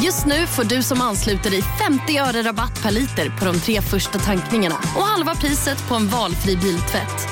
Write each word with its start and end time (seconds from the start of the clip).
Just 0.00 0.26
nu 0.26 0.46
får 0.46 0.64
du 0.64 0.82
som 0.82 1.00
ansluter 1.00 1.50
dig 1.50 1.62
50 1.62 2.18
öre 2.18 2.42
rabatt 2.42 2.82
per 2.82 2.90
liter 2.90 3.38
på 3.38 3.44
de 3.44 3.60
tre 3.60 3.80
första 3.80 4.18
tankningarna 4.18 4.74
och 4.74 5.02
halva 5.02 5.34
priset 5.34 5.88
på 5.88 5.94
en 5.94 6.08
valfri 6.08 6.56
biltvätt. 6.56 7.28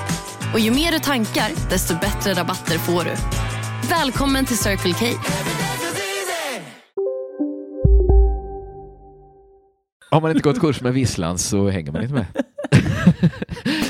Och 0.53 0.61
ju 0.61 0.71
mer 0.71 0.93
du 0.93 0.99
tankar, 0.99 1.71
desto 1.71 1.95
bättre 1.95 2.35
rabatter 2.35 2.79
får 2.79 3.05
du. 3.05 3.11
Välkommen 3.91 4.47
till 4.47 4.59
Circle 4.59 4.93
K. 4.93 5.07
Har 10.11 10.21
man 10.21 10.31
inte 10.31 10.43
gått 10.43 10.61
kurs 10.61 10.81
med 10.81 10.93
visslan 10.93 11.39
så 11.39 11.69
hänger 11.69 11.93
man 11.93 12.03
inte 12.03 12.15
med. 12.15 12.27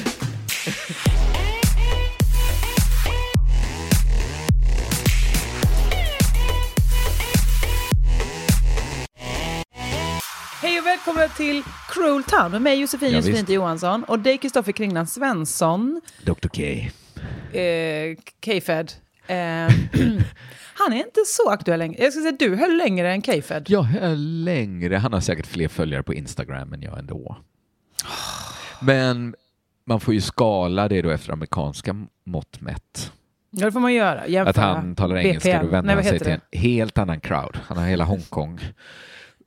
välkomna 11.07 11.29
till 11.29 11.63
Cruel 11.89 12.23
Town 12.25 12.51
med 12.51 12.63
mig 12.63 12.81
Josefin 12.81 13.11
Ja, 13.13 13.17
Josefin. 13.17 13.55
Johansson 13.55 14.05
och 14.05 14.19
dig 14.19 14.39
Kristoffer 14.39 14.73
Kringland 14.73 15.09
Svensson, 15.09 16.01
Dr 16.25 16.49
K. 16.49 16.63
eh, 17.59 18.17
K-Fed. 18.45 18.93
Eh, 19.27 19.37
han 20.75 20.93
är 20.93 20.97
inte 20.97 21.21
så 21.27 21.51
aktuell 21.51 21.79
längre. 21.79 22.03
Jag 22.03 22.13
ska 22.13 22.23
säga 22.23 22.37
du 22.39 22.57
höll 22.57 22.77
längre 22.77 23.13
än 23.13 23.23
K-Fed. 23.23 23.65
Jag 23.69 23.87
är 24.01 24.17
längre. 24.17 24.97
Han 24.97 25.13
har 25.13 25.21
säkert 25.21 25.47
fler 25.47 25.69
följare 25.69 26.03
på 26.03 26.15
Instagram 26.15 26.73
än 26.73 26.83
jag 26.83 26.99
ändå. 26.99 27.37
Men 28.81 29.35
man 29.87 30.01
får 30.01 30.15
ju 30.15 30.21
skala 30.21 30.89
det 30.89 31.03
då 31.03 31.11
efter 31.11 31.33
amerikanska 31.33 32.07
mått 32.25 32.61
mätt. 32.61 33.13
Ja, 33.51 33.67
det 33.67 33.73
får 33.73 33.81
man 33.81 33.95
göra. 33.95 34.21
Att 34.21 34.29
Jämföra. 34.29 34.65
han 34.65 34.95
talar 34.97 35.17
engelska 35.17 35.49
BPM. 35.51 35.67
och 35.67 35.73
vänder 35.73 35.87
Nej, 35.87 35.97
vad 35.97 36.05
sig 36.05 36.13
heter 36.13 36.25
till 36.25 36.41
det? 36.51 36.57
en 36.57 36.61
helt 36.63 36.99
annan 36.99 37.21
crowd. 37.21 37.59
Han 37.67 37.79
har 37.79 37.87
hela 37.87 38.05
Hongkong. 38.05 38.61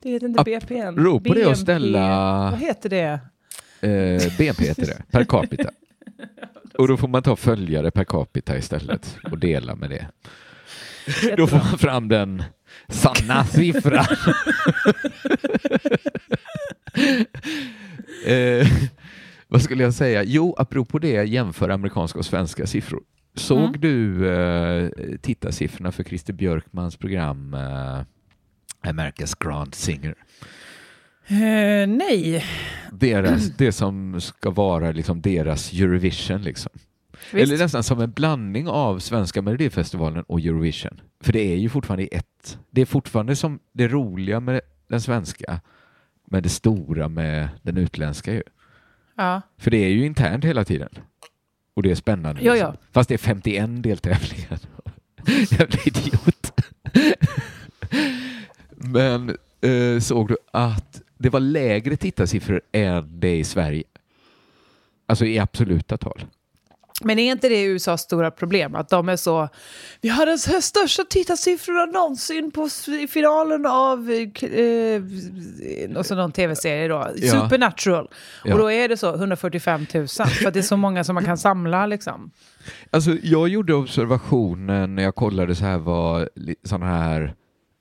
Det 0.04 0.10
heter 0.10 0.26
inte 0.26 1.00
ro 1.00 1.20
på 1.20 1.34
det 1.34 1.46
och 1.46 1.58
ställa- 1.58 2.50
Vad 2.50 2.60
heter 2.60 2.88
det? 2.88 3.20
Eh, 3.80 4.36
BNP 4.38 4.64
heter 4.64 4.86
det, 4.86 5.02
per 5.10 5.24
capita. 5.24 5.70
Och 6.78 6.88
då 6.88 6.96
får 6.96 7.08
man 7.08 7.22
ta 7.22 7.36
följare 7.36 7.90
per 7.90 8.04
capita 8.04 8.56
istället 8.58 9.16
och 9.30 9.38
dela 9.38 9.74
med 9.74 9.90
det. 9.90 10.06
Då 11.36 11.46
får 11.46 11.56
man 11.56 11.78
fram 11.78 12.08
den 12.08 12.42
sanna 12.88 13.44
siffran. 13.52 14.04
eh, 18.26 18.66
vad 19.48 19.62
skulle 19.62 19.82
jag 19.82 19.94
säga? 19.94 20.22
Jo, 20.24 20.54
apropå 20.58 20.98
det, 20.98 21.24
jämför 21.24 21.68
amerikanska 21.68 22.18
och 22.18 22.24
svenska 22.26 22.66
siffror. 22.66 23.02
Såg 23.36 23.58
Mm. 23.76 23.80
du 23.80 24.28
eh, 24.30 24.90
tittarsiffrorna 25.22 25.92
för 25.92 26.04
Christer 26.04 26.32
Björkmans 26.32 26.96
program 26.96 27.54
eh, 27.54 28.00
America's 28.84 29.36
Grand 29.40 29.74
Singer? 29.74 30.14
Eh, 31.26 31.88
nej. 31.88 32.44
Deras, 32.92 33.46
det 33.46 33.72
som 33.72 34.20
ska 34.20 34.50
vara 34.50 34.92
liksom 34.92 35.20
deras 35.20 35.72
Eurovision. 35.72 36.42
Liksom. 36.42 36.72
Visst. 37.32 37.52
Eller 37.52 37.58
nästan 37.58 37.82
som 37.82 38.00
en 38.00 38.10
blandning 38.10 38.68
av 38.68 38.98
svenska 38.98 39.42
Melodifestivalen 39.42 40.22
och 40.22 40.40
Eurovision. 40.40 41.00
För 41.20 41.32
det 41.32 41.52
är 41.52 41.56
ju 41.56 41.68
fortfarande 41.68 42.04
ett. 42.04 42.58
Det 42.70 42.80
är 42.80 42.86
fortfarande 42.86 43.36
som 43.36 43.58
det 43.72 43.88
roliga 43.88 44.40
med 44.40 44.60
den 44.88 45.00
svenska, 45.00 45.60
men 46.24 46.42
det 46.42 46.48
stora 46.48 47.08
med 47.08 47.48
den 47.62 47.76
utländska 47.76 48.32
ju. 48.32 48.42
Ja. 49.16 49.42
För 49.58 49.70
det 49.70 49.76
är 49.76 49.88
ju 49.88 50.06
internt 50.06 50.44
hela 50.44 50.64
tiden. 50.64 50.88
Och 51.74 51.82
det 51.82 51.90
är 51.90 51.94
spännande. 51.94 52.42
Ja, 52.44 52.52
liksom. 52.52 52.72
ja. 52.80 52.88
Fast 52.92 53.08
det 53.08 53.14
är 53.14 53.18
51 53.18 53.82
deltävlingar. 53.82 54.58
Jävla 55.50 55.78
idiot. 55.84 56.53
Men 58.94 59.36
eh, 59.60 60.00
såg 60.00 60.28
du 60.28 60.36
att 60.52 61.02
det 61.18 61.28
var 61.28 61.40
lägre 61.40 61.96
tittarsiffror 61.96 62.60
än 62.72 63.20
det 63.20 63.36
i 63.36 63.44
Sverige? 63.44 63.84
Alltså 65.06 65.24
i 65.24 65.38
absoluta 65.38 65.96
tal. 65.96 66.24
Men 67.02 67.18
är 67.18 67.32
inte 67.32 67.48
det 67.48 67.62
USAs 67.62 68.00
stora 68.00 68.30
problem? 68.30 68.74
Att 68.74 68.88
de 68.88 69.08
är 69.08 69.16
så... 69.16 69.48
Vi 70.00 70.08
har 70.08 70.26
den 70.26 70.62
största 70.62 71.04
tittarsiffrorna 71.04 71.86
någonsin 71.86 72.50
på 72.50 72.68
finalen 73.08 73.66
av... 73.66 74.10
Eh, 74.10 75.02
och 75.96 76.06
så 76.06 76.14
någon 76.14 76.32
tv-serie 76.32 76.88
då. 76.88 77.08
Ja. 77.16 77.30
Supernatural. 77.30 78.10
Ja. 78.44 78.52
Och 78.52 78.58
då 78.58 78.70
är 78.70 78.88
det 78.88 78.96
så 78.96 79.14
145 79.14 79.86
000. 79.94 80.08
För 80.08 80.46
att 80.46 80.54
det 80.54 80.60
är 80.60 80.62
så 80.62 80.76
många 80.76 81.04
som 81.04 81.14
man 81.14 81.24
kan 81.24 81.38
samla 81.38 81.86
liksom. 81.86 82.30
Alltså, 82.90 83.10
jag 83.22 83.48
gjorde 83.48 83.74
observationen 83.74 84.94
när 84.94 85.02
jag 85.02 85.14
kollade 85.14 85.54
så 85.54 85.64
här 85.64 85.78
vad 85.78 86.28
sådana 86.64 86.86
här 86.86 87.34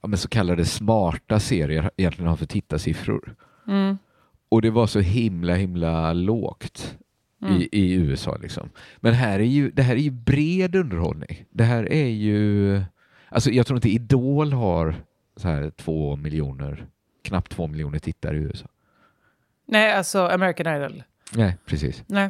ja, 0.04 0.08
men 0.08 0.18
så 0.18 0.28
kallade 0.28 0.66
smarta 0.66 1.40
serier 1.40 1.92
egentligen 1.98 2.30
har 2.30 2.38
för 2.38 2.46
tittarsiffror. 2.46 3.36
Mm. 3.68 3.98
Och 4.50 4.62
det 4.62 4.70
var 4.70 4.88
så 4.88 5.00
himla, 5.00 5.56
himla 5.56 6.14
lågt 6.14 6.98
Mm. 7.42 7.56
i, 7.62 7.70
i 7.72 7.94
USA. 7.94 8.38
Liksom. 8.42 8.70
Men 8.98 9.14
här 9.14 9.40
är 9.40 9.44
ju, 9.44 9.72
det 9.72 9.82
här 9.82 9.96
är 9.96 10.00
ju 10.00 10.12
bred 10.12 10.76
underhållning. 10.76 11.46
Det 11.50 11.64
här 11.64 11.92
är 11.94 12.08
ju... 12.08 12.82
Alltså 13.30 13.52
jag 13.52 13.68
tror 13.68 13.78
inte 13.78 13.90
Idol 13.90 14.54
har 14.54 14.96
så 15.36 15.48
här 15.48 15.70
två 15.70 16.16
miljoner, 16.16 16.86
knappt 17.24 17.52
två 17.52 17.68
miljoner 17.68 18.00
tittare 18.00 18.38
i 18.38 18.40
USA. 18.40 18.68
Nej, 19.66 19.94
alltså 19.94 20.28
American 20.28 20.76
Idol. 20.76 21.04
Nej, 21.36 21.58
precis. 21.66 22.04
Nej. 22.08 22.30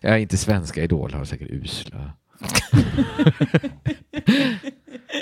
Ja, 0.00 0.18
inte 0.18 0.36
svenska 0.36 0.82
Idol 0.82 1.12
har 1.12 1.24
säkert 1.24 1.50
usla. 1.50 2.12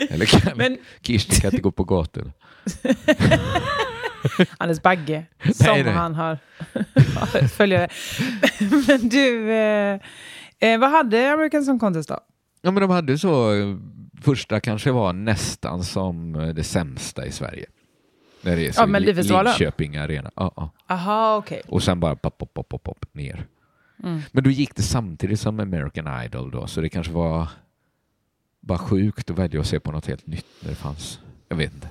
Eller 0.09 0.27
kan 0.41 0.57
Men 0.57 0.79
Kirsti 1.03 1.41
kan 1.41 1.51
inte 1.51 1.63
gå 1.63 1.71
på 1.71 1.85
gatorna. 1.85 2.33
Anders 4.59 4.83
Bagge, 4.83 5.25
som 5.55 5.67
Nej, 5.67 5.85
nej. 5.85 5.93
han 5.93 6.15
har 6.15 6.39
följare. 7.49 7.89
Men 8.87 9.09
du, 9.09 9.51
eh, 9.53 10.01
eh, 10.61 10.79
vad 10.81 10.91
hade 10.91 11.33
American 11.33 11.65
Song 11.65 11.79
Contest 11.79 12.09
då? 12.09 12.19
Ja, 12.63 12.71
men 12.71 12.81
de 12.81 12.91
hade 12.91 13.19
så, 13.19 13.53
första 14.23 14.61
kanske 14.61 14.91
var 14.91 15.13
nästan 15.13 15.85
som 15.85 16.33
det 16.55 16.65
sämsta 16.65 17.27
i 17.27 17.33
Sverige. 17.33 17.67
När 18.43 18.57
det 18.57 18.67
är 18.67 18.73
så 18.73 18.81
Ja, 18.81 18.87
Melodifestivalen. 18.87 19.53
Linköping 19.53 19.97
Arena. 19.97 20.31
Ja, 20.37 20.53
ja. 20.57 20.71
Aha, 20.89 21.37
okej. 21.37 21.63
Och 21.69 21.83
sen 21.83 22.01
bara 22.01 22.17
pop, 22.17 22.39
pop, 22.39 22.55
pop, 22.55 22.69
pop, 22.69 22.85
pop 22.85 23.15
ner. 23.15 23.47
Mm. 24.05 24.21
Men 24.33 24.45
då 24.45 24.51
gick 24.51 24.75
det 24.77 24.83
samtidigt 24.83 25.41
som 25.41 25.61
American 25.61 26.25
Idol 26.25 26.51
då, 26.51 26.67
så 26.67 26.81
det 26.81 26.89
kanske 26.89 27.13
var 27.13 27.49
bara 28.61 28.79
sjukt 28.79 29.31
att 29.31 29.39
välja 29.39 29.61
att 29.61 29.67
se 29.67 29.81
på 29.81 29.93
något 29.93 30.07
helt 30.07 30.27
nytt 30.27 30.47
när 30.61 30.71
det 30.71 30.77
fanns. 30.77 31.21
Jag 31.49 31.57
vet 31.57 31.75
inte. 31.75 31.89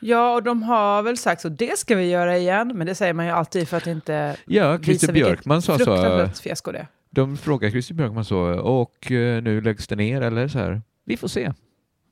Ja, 0.00 0.34
och 0.34 0.42
de 0.42 0.62
har 0.62 1.02
väl 1.02 1.16
sagt 1.18 1.40
så 1.42 1.48
det 1.48 1.78
ska 1.78 1.96
vi 1.96 2.10
göra 2.10 2.38
igen, 2.38 2.72
men 2.74 2.86
det 2.86 2.94
säger 2.94 3.12
man 3.12 3.26
ju 3.26 3.32
alltid 3.32 3.68
för 3.68 3.76
att 3.76 3.86
inte 3.86 4.36
Ja, 4.44 4.78
Christer 4.78 5.12
Björkman 5.12 5.62
sa 5.62 5.78
så. 5.78 6.28
fiasko 6.42 6.72
det. 6.72 6.86
De 7.10 7.36
frågar 7.36 7.70
Christer 7.70 7.94
Björkman 7.94 8.24
så, 8.24 8.38
och 8.60 9.12
eh, 9.12 9.42
nu 9.42 9.60
läggs 9.60 9.86
det 9.86 9.96
ner 9.96 10.20
eller 10.20 10.48
så 10.48 10.58
här. 10.58 10.82
Vi 11.04 11.16
får 11.16 11.28
se. 11.28 11.52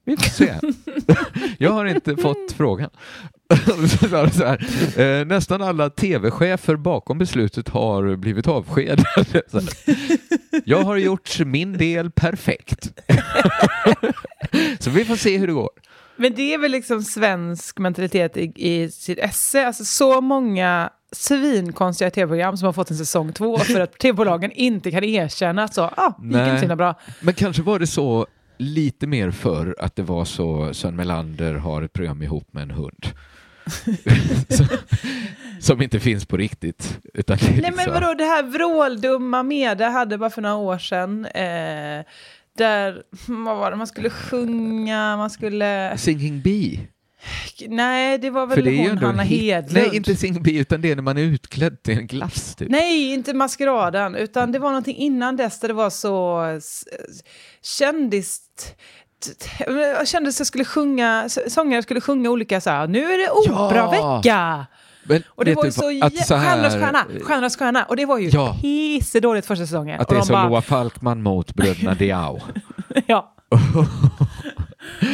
Vi 0.04 0.16
får 0.16 0.30
se. 0.30 0.54
Jag 1.58 1.70
har 1.70 1.84
inte 1.86 2.16
fått 2.16 2.52
frågan. 2.52 2.90
Så 4.32 4.44
här, 4.44 5.00
eh, 5.00 5.26
nästan 5.26 5.62
alla 5.62 5.90
tv-chefer 5.90 6.76
bakom 6.76 7.18
beslutet 7.18 7.68
har 7.68 8.16
blivit 8.16 8.48
avskedade. 8.48 9.04
Jag 10.64 10.82
har 10.82 10.96
gjort 10.96 11.38
min 11.40 11.78
del 11.78 12.10
perfekt. 12.10 12.92
Så 14.78 14.90
vi 14.90 15.04
får 15.04 15.16
se 15.16 15.38
hur 15.38 15.46
det 15.46 15.52
går. 15.52 15.70
Men 16.16 16.34
det 16.34 16.54
är 16.54 16.58
väl 16.58 16.70
liksom 16.70 17.02
svensk 17.02 17.78
mentalitet 17.78 18.36
i, 18.36 18.52
i 18.56 18.90
sitt 18.90 19.18
esse. 19.18 19.66
Alltså 19.66 19.84
så 19.84 20.20
många 20.20 20.90
svinkonstiga 21.12 22.10
tv-program 22.10 22.56
som 22.56 22.66
har 22.66 22.72
fått 22.72 22.90
en 22.90 22.96
säsong 22.96 23.32
två 23.32 23.58
för 23.58 23.80
att 23.80 23.98
tv-bolagen 23.98 24.52
inte 24.52 24.90
kan 24.90 25.04
erkänna 25.04 25.64
att 25.64 25.74
så, 25.74 25.82
ah, 25.82 26.12
det 26.18 26.38
gick 26.38 26.54
inte 26.54 26.68
så 26.68 26.76
bra. 26.76 26.94
Men 27.20 27.34
kanske 27.34 27.62
var 27.62 27.78
det 27.78 27.86
så 27.86 28.26
lite 28.58 29.06
mer 29.06 29.30
för 29.30 29.76
att 29.78 29.96
det 29.96 30.02
var 30.02 30.24
så 30.24 30.74
Sven 30.74 30.96
Melander 30.96 31.54
har 31.54 31.82
ett 31.82 31.92
program 31.92 32.22
ihop 32.22 32.52
med 32.52 32.62
en 32.62 32.70
hund. 32.70 33.06
Som 35.60 35.82
inte 35.82 36.00
finns 36.00 36.26
på 36.26 36.36
riktigt. 36.36 36.98
Utan 37.14 37.38
Nej 37.42 37.60
men 37.62 37.72
liksom- 37.72 37.92
vadå, 37.92 38.14
det 38.14 38.24
här 38.24 38.42
vråldumma 38.42 39.42
Meda 39.42 39.88
hade 39.88 40.18
bara 40.18 40.30
för 40.30 40.42
några 40.42 40.56
år 40.56 40.78
sedan. 40.78 41.24
Eh, 41.26 42.04
där, 42.58 43.02
vad 43.26 43.56
var 43.56 43.70
det, 43.70 43.76
man 43.76 43.86
skulle 43.86 44.10
sjunga, 44.10 45.16
man 45.16 45.30
skulle... 45.30 45.98
Singing 45.98 46.40
Bee. 46.40 46.80
Nej, 47.68 48.18
det 48.18 48.30
var 48.30 48.46
väl 48.46 48.64
det 48.64 48.88
hon, 48.88 48.98
Hanna 48.98 49.22
hit- 49.22 49.40
Hedlund. 49.40 49.86
Nej, 49.88 49.96
inte 49.96 50.14
Singby, 50.16 50.58
utan 50.58 50.80
det 50.80 50.90
är 50.90 50.96
när 50.96 51.02
man 51.02 51.18
är 51.18 51.22
utklädd 51.22 51.82
till 51.82 51.98
en 51.98 52.06
glass. 52.06 52.54
Typ. 52.54 52.68
Nej, 52.70 53.12
inte 53.12 53.34
maskeraden, 53.34 54.14
utan 54.14 54.52
det 54.52 54.58
var 54.58 54.68
någonting 54.70 54.96
innan 54.96 55.36
dess 55.36 55.60
där 55.60 55.68
det 55.68 55.74
var 55.74 55.90
så 55.90 56.40
s- 56.42 56.84
kändis... 57.62 58.38
t- 58.40 58.46
t- 58.64 58.74
Jag 59.66 60.08
kände 60.08 60.28
att 60.28 60.38
jag 60.40 60.46
skulle 60.46 60.64
sjunga, 60.64 61.28
sångare 61.48 61.82
skulle 61.82 62.00
sjunga 62.00 62.30
olika 62.30 62.60
så 62.60 62.70
här, 62.70 62.86
nu 62.86 63.12
är 63.12 63.18
det 63.18 63.30
operavecka! 63.30 64.66
Men 65.02 65.22
Och 65.28 65.44
det 65.44 65.54
var 65.54 65.64
ju 65.64 65.72
så, 65.72 66.04
att 66.04 66.26
så 66.26 66.34
här- 66.34 66.48
Stjärnornas 66.50 66.74
stjärna, 66.74 67.04
Stjärnornas 67.24 67.56
stjärna, 67.56 67.84
och 67.84 67.96
det 67.96 68.06
var 68.06 68.18
ju 68.18 68.28
Ja. 68.28 68.56
pissedåligt 68.62 69.46
första 69.46 69.66
säsongen. 69.66 70.00
Att 70.00 70.08
det 70.08 70.14
är 70.14 70.18
de 70.18 70.26
så 70.26 70.32
bara, 70.32 70.48
Loa 70.48 70.62
Falkman 70.62 71.22
mot 71.22 71.54
bröderna 71.54 71.94
Diao. 71.98 72.40
ja. 73.06 73.34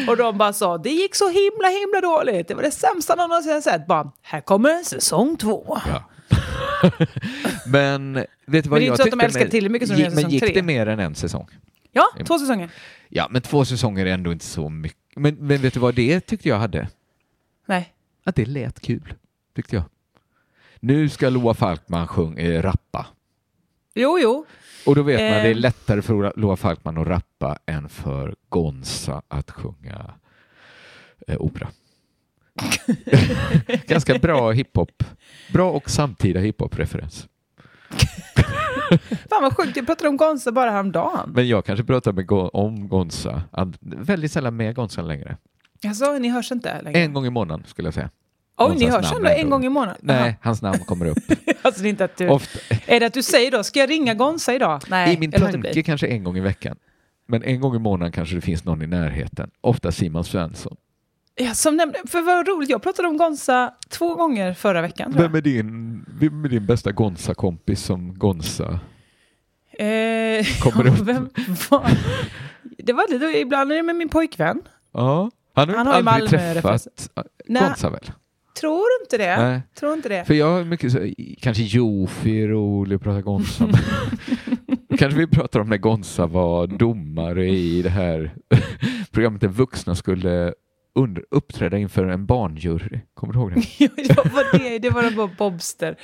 och 0.09 0.17
de 0.17 0.38
bara 0.38 0.52
sa, 0.52 0.79
det 0.79 0.91
gick 0.91 1.14
så 1.14 1.29
himla 1.29 1.69
himla 1.69 2.00
dåligt, 2.00 2.49
det 2.49 2.55
var 2.55 2.62
det 2.62 2.70
sämsta 2.70 3.14
någon 3.14 3.29
någonsin 3.29 3.62
sett. 3.62 3.87
Bara, 3.87 4.12
här 4.23 4.41
kommer 4.41 4.82
säsong 4.85 5.37
två. 5.37 5.79
Ja. 5.91 6.02
Men 7.67 8.14
vet 8.14 8.26
du 8.47 8.61
vad 8.61 8.70
Men 8.70 8.81
det 8.81 8.85
är 8.87 8.87
inte 8.87 8.97
så 8.97 9.02
att 9.02 9.11
de 9.11 9.20
älskar 9.20 9.41
med- 9.41 9.50
till 9.50 9.70
mycket 9.70 9.88
som 9.88 9.97
gick- 9.97 10.14
Men 10.14 10.31
gick 10.31 10.43
tre. 10.43 10.52
det 10.55 10.62
mer 10.62 10.87
än 10.87 11.00
en 11.00 11.14
säsong? 11.14 11.49
Ja, 11.97 12.25
två 12.25 12.39
säsonger. 12.39 12.71
Ja, 13.09 13.29
men 13.31 13.43
två 13.43 13.65
säsonger 13.65 14.07
är 14.07 14.15
ändå 14.15 14.33
inte 14.33 14.45
så 14.45 14.69
mycket. 14.69 14.99
Men, 15.17 15.35
men 15.35 15.59
vet 15.63 15.75
du 15.75 15.81
vad 15.81 15.95
det 15.95 16.21
tyckte 16.21 16.49
jag 16.49 16.59
hade? 16.59 16.89
Nej. 17.67 17.93
Att 18.25 18.35
det 18.37 18.45
lät 18.45 18.81
kul, 18.81 19.15
tyckte 19.55 19.77
jag. 19.77 19.85
Nu 20.81 21.09
ska 21.09 21.29
Loa 21.29 21.55
Falkman 21.55 22.07
sjung, 22.09 22.39
eh, 22.39 22.63
rappa. 22.63 23.07
Jo, 23.95 24.19
jo. 24.23 24.47
Och 24.87 24.95
då 24.95 25.03
vet 25.03 25.21
man 25.21 25.39
Eh. 25.39 25.43
det 25.43 25.49
är 25.51 25.55
lättare 25.55 26.03
för 26.03 26.33
Loa 26.37 26.57
Falkman 26.57 26.99
att 26.99 27.07
rappa 27.07 27.59
än 27.67 27.89
för 27.89 28.35
Gonza 28.49 29.23
att 29.29 29.51
sjunga 29.51 30.15
eh, 31.27 31.37
opera. 31.41 31.69
Ganska 33.87 34.19
bra 34.19 34.51
hiphop. 34.53 35.05
Bra 35.53 35.71
och 35.71 35.91
samtida 35.91 36.41
hiphop-referens. 36.41 37.29
Fan 39.31 39.43
vad 39.43 39.56
sjukt, 39.56 39.77
jag 39.77 39.87
pratade 39.87 40.09
om 40.09 40.17
Gonza 40.17 40.53
bara 40.53 40.71
häromdagen. 40.71 41.33
Men 41.35 41.49
jag 41.49 41.65
kanske 41.65 41.85
pratar 41.85 42.12
med 42.12 42.31
om 42.53 42.88
Gonza. 42.88 43.43
Väldigt 43.81 44.33
sällan 44.33 44.56
med 44.56 44.75
Gonza 44.75 45.03
längre. 45.03 45.37
Alltså, 45.87 46.12
ni 46.19 46.29
hörs 46.29 46.53
inte 46.53 46.83
längre? 46.83 46.99
En 47.00 47.12
gång 47.12 47.27
i 47.27 47.31
månaden 47.31 47.67
skulle 47.67 47.87
jag 47.87 47.94
säga. 47.94 48.11
Oj, 48.56 48.75
ni 48.75 48.85
Gonzas 48.85 49.05
hörs 49.11 49.17
ändå 49.17 49.29
en 49.29 49.50
gång 49.50 49.65
i 49.65 49.69
månaden? 49.69 50.00
Nej, 50.00 50.38
hans 50.43 50.62
namn 50.62 50.79
kommer 50.79 51.06
upp. 51.06 51.19
Aha. 51.31 51.37
Alltså 51.62 51.83
det 51.83 51.88
är 51.88 51.91
inte 51.91 52.05
att 52.05 52.17
du... 52.17 52.29
Ofta, 52.29 52.59
Är 52.87 53.00
det 53.00 53.06
att 53.06 53.15
du 53.15 53.23
säger 53.23 53.50
då, 53.50 53.62
ska 53.65 53.81
jag 53.81 53.91
ringa 53.91 54.15
Gonza 54.15 54.55
idag? 54.55 54.81
Nej, 54.88 55.15
I 55.15 55.19
min 55.19 55.31
tanke 55.31 55.83
kanske 55.83 56.06
en 56.06 56.25
gång 56.25 56.37
i 56.37 56.41
veckan. 56.41 56.77
Men 57.29 57.43
en 57.43 57.61
gång 57.61 57.77
i 57.77 57.79
månaden 57.79 58.12
kanske 58.12 58.35
det 58.35 58.41
finns 58.41 58.65
någon 58.65 58.83
i 58.83 58.87
närheten. 58.87 59.50
Ofta 59.61 59.93
Simon 59.93 60.25
Svensson. 60.25 60.77
Ja, 61.38 61.55
som 61.55 61.77
nämnde, 61.77 61.99
för 62.06 62.23
vad 62.23 62.49
roligt, 62.49 62.71
jag 62.71 62.83
pratade 62.83 63.09
om 63.09 63.17
Gonza 63.17 63.75
två 63.88 64.15
gånger 64.15 64.55
förra 64.55 64.83
veckan. 64.83 65.15
Vem 65.17 65.35
är 65.35 65.41
din, 65.41 66.05
vem 66.21 66.44
är 66.44 66.49
din 66.49 66.67
bästa 66.67 66.93
Gonza-kompis 66.93 67.83
som 67.85 68.19
Gonza? 68.19 68.81
Eh, 69.79 70.47
Kommer 70.62 70.87
upp. 70.88 70.99
vem 70.99 71.29
var... 71.71 71.91
Det 72.79 72.93
var 72.93 73.12
lite, 73.12 73.25
ibland 73.38 73.73
är 73.73 73.77
det 73.77 73.83
med 73.83 73.97
min 73.97 74.09
pojkvän. 74.09 74.62
Ja. 74.93 75.31
Han 75.55 75.69
har, 75.69 75.77
Han 75.77 75.87
har 75.87 75.94
aldrig 75.94 76.31
träffat 76.31 76.87
Nej, 77.47 77.62
Gonza 77.62 77.91
väl? 77.91 78.11
tror 78.61 78.85
inte 79.03 79.19
det. 79.19 79.37
Nej. 79.37 79.61
Tror 79.81 79.93
inte 79.94 80.09
det. 80.09 80.25
För 80.25 80.35
jag 80.35 80.47
har 80.47 80.65
mycket 80.65 80.93
så, 80.93 80.99
kanske 81.41 81.62
Jofi 81.62 82.43
är 82.43 82.49
rolig 82.49 82.97
att 82.97 83.03
prata 83.03 83.21
Gonza 83.23 83.67
med. 83.67 83.79
Kanske 84.99 85.19
vi 85.19 85.27
pratar 85.27 85.61
om 85.61 85.69
när 85.69 85.77
Gonza 85.77 86.27
var 86.27 86.67
domare 86.67 87.49
i 87.49 87.83
det 87.83 87.91
här 87.91 88.35
programmet 89.11 89.41
där 89.41 89.49
vuxna 89.49 89.94
skulle 89.94 90.55
under, 90.97 91.25
uppträda 91.31 91.79
inför 91.79 92.05
en 92.05 92.27
barnjury. 92.27 93.01
Kommer 93.15 93.33
du 93.33 93.39
ihåg 93.39 93.55
det? 93.55 93.61
Jo, 93.79 93.89
det 93.97 94.17
var 94.17 94.59
det, 94.59 94.79
det 94.79 94.91
var 94.91 95.11
bara 95.11 95.31
Bobster. 95.39 95.97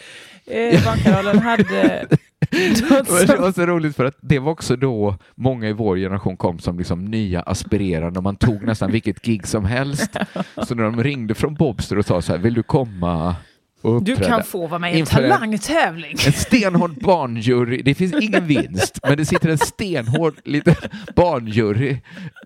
Eh, 0.46 0.84
Barnkanalen 0.84 1.38
hade... 1.38 2.06
Det 2.50 3.38
var 3.38 3.52
så 3.52 3.66
roligt 3.66 3.96
för 3.96 4.04
att 4.04 4.16
det 4.20 4.38
var 4.38 4.52
också 4.52 4.76
då 4.76 5.16
många 5.34 5.68
i 5.68 5.72
vår 5.72 5.96
generation 5.96 6.36
kom 6.36 6.58
som 6.58 6.78
liksom 6.78 7.04
nya 7.04 7.40
aspirerande 7.40 8.18
och 8.18 8.22
man 8.22 8.36
tog 8.36 8.62
nästan 8.62 8.92
vilket 8.92 9.22
gig 9.22 9.46
som 9.46 9.64
helst. 9.64 10.16
Så 10.66 10.74
när 10.74 10.84
de 10.84 11.02
ringde 11.02 11.34
från 11.34 11.54
Bobster 11.54 11.98
och 11.98 12.06
sa 12.06 12.22
så 12.22 12.32
här, 12.32 12.38
vill 12.38 12.54
du 12.54 12.62
komma 12.62 13.36
och 13.82 14.02
Du 14.02 14.16
kan 14.16 14.42
få 14.44 14.66
vara 14.66 14.78
med 14.78 14.90
i 14.90 14.92
en 14.94 14.98
Inför 14.98 15.22
en- 15.22 15.30
talangtävling. 15.30 16.16
En 16.26 16.32
stenhård 16.32 16.94
barnjury, 16.94 17.82
det 17.82 17.94
finns 17.94 18.14
ingen 18.22 18.46
vinst, 18.46 18.98
men 19.02 19.16
det 19.16 19.24
sitter 19.24 19.48
en 19.48 19.58
stenhård 19.58 20.34
liten 20.44 20.74
barnjury 21.16 21.96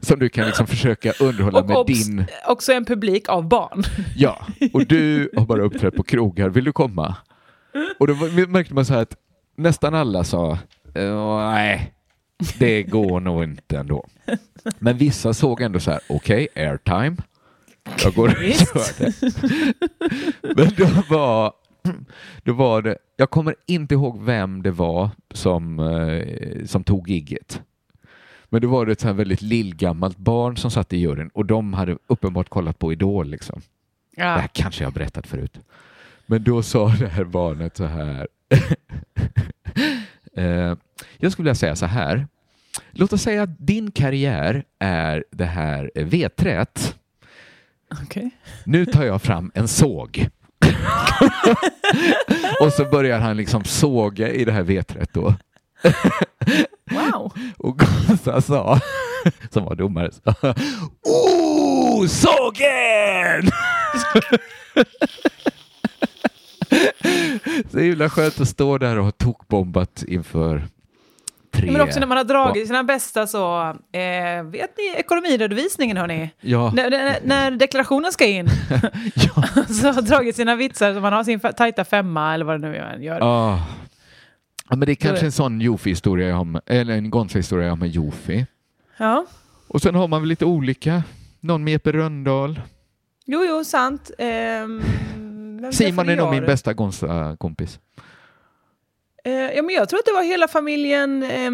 som 0.01 0.19
du 0.19 0.29
kan 0.29 0.47
liksom 0.47 0.67
försöka 0.67 1.13
underhålla 1.21 1.63
med 1.65 1.77
Och 1.77 1.81
obs, 1.83 2.07
din... 2.07 2.25
också 2.49 2.73
en 2.73 2.85
publik 2.85 3.29
av 3.29 3.49
barn. 3.49 3.83
Ja, 4.17 4.47
och 4.73 4.87
du 4.87 5.31
har 5.37 5.47
bara 5.47 5.63
uppträtt 5.63 5.97
på 5.97 6.03
krogar, 6.03 6.49
vill 6.49 6.65
du 6.65 6.73
komma? 6.73 7.15
Och 7.99 8.07
då 8.07 8.15
märkte 8.49 8.75
man 8.75 8.85
så 8.85 8.95
här 8.95 9.03
att 9.03 9.17
nästan 9.57 9.95
alla 9.95 10.25
sa 10.25 10.59
"Eh, 10.95 11.37
nej, 11.53 11.93
det 12.59 12.83
går 12.83 13.21
nog 13.21 13.45
inte 13.45 13.79
ändå. 13.79 14.07
Men 14.79 14.97
vissa 14.99 15.35
såg 15.35 15.61
ändå 15.61 15.81
så 15.81 15.91
här, 15.91 16.01
okej, 16.09 16.49
airtime. 16.57 17.17
Jag 18.05 18.15
går 18.15 18.29
och 18.29 18.35
kör 18.35 18.99
det. 19.05 19.13
Men 20.57 20.69
då 20.77 21.03
var, 21.17 21.53
då 22.43 22.53
var 22.53 22.83
det, 22.83 22.99
jag 23.17 23.31
kommer 23.31 23.55
inte 23.67 23.95
ihåg 23.95 24.23
vem 24.25 24.63
det 24.63 24.71
var 24.71 25.11
som, 25.35 25.79
eh, 25.81 26.65
som 26.67 26.85
tog 26.85 27.09
gigget. 27.09 27.63
Men 28.49 28.63
då 28.63 28.69
var 28.69 28.87
det 28.87 28.93
ett 28.93 29.01
så 29.01 29.13
väldigt 29.13 29.43
lillgammalt 29.43 30.17
barn 30.19 30.57
som 30.57 30.71
satt 30.71 30.93
i 30.93 30.97
juryn 30.97 31.29
och 31.35 31.47
de 31.47 31.75
hade 31.75 31.99
uppenbart 32.07 32.49
kollat 32.49 32.79
på 32.79 32.93
Idol 32.93 33.29
liksom. 33.29 33.61
Det 34.17 34.23
Ja. 34.23 34.29
här 34.37 34.49
kanske 34.53 34.83
jag 34.85 34.87
har 34.91 34.93
berättat 34.95 35.27
förut. 35.27 35.59
Men 36.27 36.45
då 36.45 36.63
sa 36.63 36.89
det 36.99 37.09
här 37.09 37.25
barnet 37.25 37.77
så 37.77 37.85
här. 37.85 38.29
eh, 40.37 40.77
jag 41.19 41.33
skulle 41.33 41.45
vilja 41.45 41.55
säga 41.55 41.77
så 41.77 41.87
här. 41.87 42.27
Låt 42.91 43.13
oss 43.13 43.23
säga 43.23 43.43
att 43.43 43.59
din 43.67 43.91
karriär 43.91 44.65
är 44.79 45.25
det 45.31 45.45
här 45.45 45.91
eh, 45.95 46.05
Okej. 48.03 48.31
Nu 48.65 48.87
tar 48.87 49.05
jag 49.05 49.23
fram 49.23 49.51
en 49.55 49.69
såg. 49.69 50.29
och 52.61 52.73
så 52.73 52.85
börjar 52.85 53.19
han 53.19 53.37
liksom 53.37 53.65
såga 53.65 54.29
i 54.29 54.45
det 54.45 54.53
här 54.53 54.63
vedträet 54.63 55.13
då. 55.13 55.35
Wow. 56.91 57.33
Och 57.59 57.79
Gonza 57.79 58.41
sa, 58.41 58.81
som 59.51 59.65
var 59.65 59.75
domare, 59.75 60.11
sa, 60.13 60.35
Oh, 61.03 62.07
sågen! 62.07 63.47
Så 67.71 67.79
himla 67.79 68.11
skönt 68.11 68.41
att 68.41 68.49
stå 68.49 68.79
där 68.79 68.99
och 68.99 69.05
ha 69.05 69.11
tokbombat 69.11 70.05
inför 70.09 70.69
tre... 71.57 71.71
Men 71.73 71.81
också 71.81 72.01
när 72.01 72.07
man 72.07 72.17
har 72.17 72.25
dragit 72.25 72.67
sina 72.67 72.85
bästa 72.85 73.27
så, 73.27 73.61
eh, 73.93 74.43
vet 74.45 74.71
ni 74.79 74.95
ekonomiredovisningen 74.97 75.97
hörni? 75.97 76.31
Ja, 76.41 76.73
När, 76.75 76.91
när, 77.27 77.51
deklarationen 77.51 78.13
ska 78.13 78.25
in 78.27 78.47
ja. 79.15 79.43
så 79.69 79.93
har 79.93 80.03
dragit 80.03 80.37
sina 80.37 80.55
vitsar 80.57 80.95
så 80.95 81.01
man 81.01 81.13
har 81.13 81.25
sin 81.25 81.41
tajta 81.41 81.85
femma 81.85 82.35
eller 82.35 82.45
vad 82.45 82.61
det 82.61 82.69
nu 82.69 82.77
är 82.77 82.93
man 82.93 83.03
gör. 83.03 83.21
Ah. 83.23 83.59
ja, 84.69 84.77
men 84.77 84.81
det 84.81 84.93
är 84.93 84.95
kanske 84.95 85.25
är- 85.25 85.27
en 85.27 85.33
sån 85.33 85.61
Jofi-historia 85.61 86.29
jag 86.29 86.37
har 86.37 86.61
eller 86.67 86.95
en 86.97 87.11
Gonza-historia 87.11 87.65
jag 87.67 87.73
har 87.73 87.77
med 87.77 87.89
Jofi. 87.91 88.47
Ja. 88.97 89.27
Och 89.69 89.83
sen 89.83 89.95
har 89.95 90.09
man 90.09 90.21
väl 90.23 90.29
lite 90.29 90.45
olika. 90.45 91.03
Någon 91.41 91.65
med 91.65 91.71
Jeppe 91.73 91.93
Röndahl. 91.93 92.61
Jo, 93.27 93.45
jo, 93.49 93.65
sant. 93.65 94.11
Ehm, 94.19 94.83
Simon 95.73 96.09
är 96.09 96.17
nog 96.17 96.31
min 96.31 96.45
bästa 96.47 96.73
Gonza-kompis. 96.75 97.79
Eh, 99.27 99.33
ja, 99.33 99.63
men 99.63 99.75
jag 99.75 99.89
tror 99.89 99.99
att 99.99 100.05
det 100.07 100.13
var 100.13 100.23
hela 100.23 100.49
familjen 100.49 101.23
eh, 101.23 101.53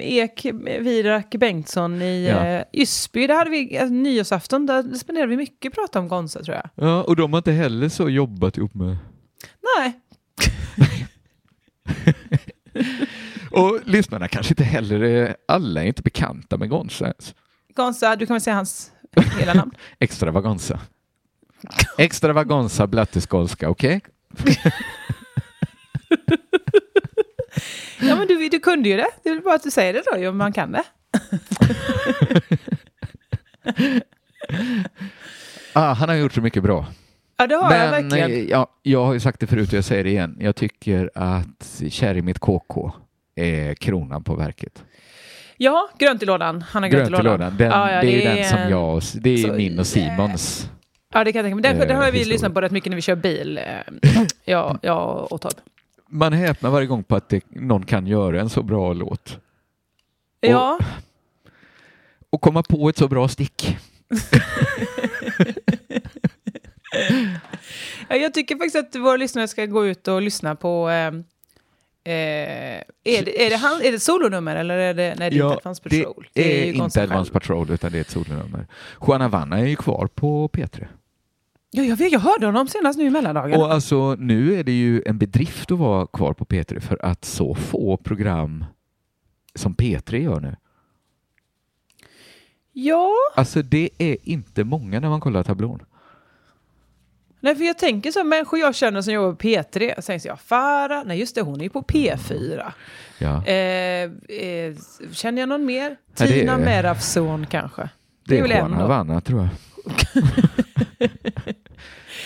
Ek, 0.00 0.46
Virak, 0.80 1.30
Bengtsson 1.30 2.02
i 2.02 2.26
Ja. 2.28 2.46
eh, 2.46 2.64
Ysby. 2.72 3.26
Där 3.26 3.34
hade 3.34 3.50
vi 3.50 3.76
eh, 3.76 3.90
nyårsafton, 3.90 4.66
där 4.66 4.94
spenderade 4.94 5.30
vi 5.30 5.36
mycket 5.36 5.74
prata 5.74 5.98
om 5.98 6.08
Gonza 6.08 6.42
tror 6.42 6.56
jag. 6.56 6.70
Ja, 6.86 7.02
och 7.02 7.16
de 7.16 7.32
har 7.32 7.38
inte 7.38 7.52
heller 7.52 7.88
så 7.88 8.08
jobbat 8.08 8.56
ihop 8.56 8.74
med... 8.74 8.96
Nej, 9.78 10.00
Och 13.50 13.80
lyssnarna 13.84 14.28
kanske 14.28 14.52
inte 14.52 14.64
heller 14.64 15.36
alla 15.48 15.82
är 15.82 15.86
inte 15.86 16.02
bekanta 16.02 16.56
med 16.56 16.68
Gonza 16.70 17.04
ens. 17.04 17.34
Gonza, 17.76 18.16
du 18.16 18.26
kan 18.26 18.34
väl 18.34 18.40
säga 18.40 18.56
hans 18.56 18.92
hela 19.38 19.54
namn? 19.54 19.70
Extravaganza. 19.98 20.80
Extravaganza 21.98 22.86
Blatteskolska, 22.86 23.68
okej? 23.68 24.00
Ja, 28.02 28.16
men 28.16 28.26
du, 28.26 28.48
du 28.48 28.60
kunde 28.60 28.88
ju 28.88 28.96
det. 28.96 29.08
Det 29.22 29.28
är 29.28 29.40
bara 29.40 29.54
att 29.54 29.62
du 29.62 29.70
säger 29.70 29.92
det 29.92 30.02
då, 30.22 30.28
om 30.28 30.38
man 30.38 30.52
kan 30.52 30.72
det. 30.72 30.82
Ah, 35.72 35.92
han 35.92 36.08
har 36.08 36.16
gjort 36.16 36.32
så 36.32 36.40
mycket 36.40 36.62
bra. 36.62 36.86
Ja, 37.36 37.46
det 37.46 37.54
har 37.54 37.72
jag 37.74 37.90
Men 37.90 38.08
verkligen. 38.08 38.30
eh, 38.30 38.50
ja, 38.50 38.66
jag 38.82 39.04
har 39.04 39.12
ju 39.12 39.20
sagt 39.20 39.40
det 39.40 39.46
förut 39.46 39.68
och 39.68 39.74
jag 39.74 39.84
säger 39.84 40.04
det 40.04 40.10
igen. 40.10 40.36
Jag 40.40 40.56
tycker 40.56 41.10
att 41.14 41.80
Kär 41.90 42.16
i 42.16 42.22
mitt 42.22 42.38
KK 42.38 42.92
är 43.34 43.74
kronan 43.74 44.24
på 44.24 44.34
verket. 44.34 44.84
Ja, 45.56 45.88
grönt 45.98 46.22
i 46.22 46.26
lådan. 46.26 46.62
Han 46.62 46.82
har 46.82 46.90
grönt, 46.90 47.08
Grönt 47.10 47.20
i 47.24 47.26
lådan, 47.26 47.56
den, 47.56 47.70
Ja, 47.70 47.92
ja, 47.92 48.00
det 48.02 48.12
är 48.14 48.18
det 48.18 48.24
den 48.28 48.38
är 48.38 48.44
som 48.44 48.58
en- 48.58 48.70
jag, 48.70 49.02
det 49.14 49.30
är 49.30 49.36
så 49.48 49.52
min 49.52 49.78
och 49.78 49.86
Simons. 49.86 50.70
Ja, 51.14 51.24
det 51.24 51.32
kan 51.32 51.38
jag 51.38 51.44
tänka 51.44 51.68
mig. 51.70 51.78
Det, 51.80 51.86
det 51.86 51.94
har 51.94 52.06
Eh, 52.06 52.10
vi 52.10 52.18
historia. 52.18 52.34
lyssnat 52.34 52.54
på 52.54 52.60
rätt 52.60 52.72
mycket 52.72 52.90
när 52.90 52.96
vi 52.96 53.02
kör 53.02 53.14
bil. 53.16 53.58
eh, 53.58 53.64
Ja, 54.44 54.78
jag 54.82 55.32
och 55.32 55.40
Todd. 55.40 55.54
Man 56.10 56.32
häpnar 56.32 56.70
varje 56.70 56.86
gång 56.86 57.04
på 57.04 57.16
att 57.16 57.28
det, 57.28 57.44
någon 57.48 57.86
kan 57.86 58.06
göra 58.06 58.40
en 58.40 58.50
så 58.50 58.62
bra 58.62 58.92
låt. 58.92 59.38
Ja, 60.40 60.78
Och 62.30 62.40
komma 62.40 62.62
på 62.62 62.88
ett 62.88 62.98
så 62.98 63.08
bra 63.08 63.28
stick. 63.28 63.78
Ja, 68.08 68.16
jag 68.16 68.34
tycker 68.34 68.56
faktiskt 68.56 68.76
att 68.76 68.96
våra 68.96 69.16
lyssnare 69.16 69.48
ska 69.48 69.66
gå 69.66 69.86
ut 69.86 70.08
och 70.08 70.22
lyssna 70.22 70.54
på... 70.54 70.88
Eh, 70.90 71.06
eh, 72.14 72.82
är, 73.04 73.24
det, 73.24 73.46
är, 73.46 73.50
det 73.50 73.56
han, 73.56 73.80
är 73.80 73.90
det 73.90 73.94
ett 73.94 74.02
solonummer 74.02 74.56
eller 74.56 74.76
är 74.76 74.94
det, 74.94 75.14
nej, 75.18 75.30
det 75.30 75.36
är 75.36 75.44
inte 75.44 75.56
Advance 75.56 75.82
det 75.84 76.02
Patrol? 76.04 76.28
är, 76.34 76.64
ju 76.64 76.72
inte 76.72 77.02
Advance. 77.02 77.32
Patrol 77.32 77.70
utan 77.70 77.92
det 77.92 77.98
är 77.98 78.00
ett 78.00 78.10
solonummer. 78.10 78.66
Juan 79.06 79.20
Havana 79.20 79.58
är 79.58 79.66
ju 79.66 79.76
kvar 79.76 80.06
på 80.14 80.48
P3. 80.48 80.86
Ja, 81.70 81.82
jag, 81.82 81.96
vet, 81.96 82.12
jag 82.12 82.20
hörde 82.20 82.46
honom 82.46 82.68
senast 82.68 82.98
nu 82.98 83.04
i 83.04 83.10
mellandagen. 83.10 83.60
Och 83.60 83.72
alltså 83.72 84.14
nu 84.18 84.54
är 84.54 84.64
det 84.64 84.72
ju 84.72 85.02
en 85.06 85.18
bedrift 85.18 85.70
att 85.70 85.78
vara 85.78 86.06
kvar 86.06 86.32
på 86.32 86.44
P3 86.44 86.80
för 86.80 87.04
att 87.04 87.24
så 87.24 87.54
få 87.54 87.96
program 87.96 88.64
som 89.54 89.74
P3 89.74 90.16
gör 90.16 90.40
nu. 90.40 90.56
Ja, 92.72 93.12
Alltså 93.34 93.62
det 93.62 93.90
är 93.98 94.16
inte 94.22 94.64
många 94.64 95.00
när 95.00 95.08
man 95.08 95.20
kollar 95.20 95.42
tablån. 95.42 95.82
nej, 97.40 97.56
för 97.56 97.64
jag 97.64 97.78
tänker 97.78 98.12
så 98.12 98.24
människor 98.24 98.58
jag 98.58 98.74
känner 98.74 99.02
som 99.02 99.12
jobbar 99.14 99.32
på 99.32 99.38
P3. 99.48 99.92
Jag 99.96 100.04
säger 100.04 100.18
så, 100.20 100.28
ja, 100.28 100.36
Farah, 100.36 101.02
nej 101.06 101.18
just 101.20 101.34
det, 101.34 101.40
hon 101.42 101.60
är 101.60 101.64
ju 101.64 101.70
på 101.70 101.82
P4. 101.82 102.72
Ja, 103.18 103.46
Eh, 103.46 103.54
eh, 104.38 104.74
känner 105.12 105.42
jag 105.42 105.48
någon 105.48 105.64
mer? 105.64 105.96
Ja, 106.16 106.26
det 106.26 106.32
Tina 106.32 106.52
är- 106.52 106.58
Merafson 106.58 107.46
kanske? 107.46 107.88
det 108.26 108.38
är 108.38 108.42
väl 108.42 108.52
en. 108.52 108.72
Havana 108.72 109.20
tror 109.20 109.40
jag. 109.40 109.48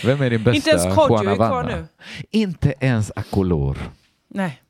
Vem 0.05 0.23
är 0.23 0.31
din 0.31 0.45
bästa 0.45 0.57
Inte 0.57 0.71
ens 0.71 0.95
Kodjo 0.95 1.31
är 1.31 1.35
kvar 1.37 1.63
nu. 1.65 1.87
Inte 2.31 2.75
ens 2.81 3.13
Akolor. 3.17 3.79
Nej. 4.29 4.63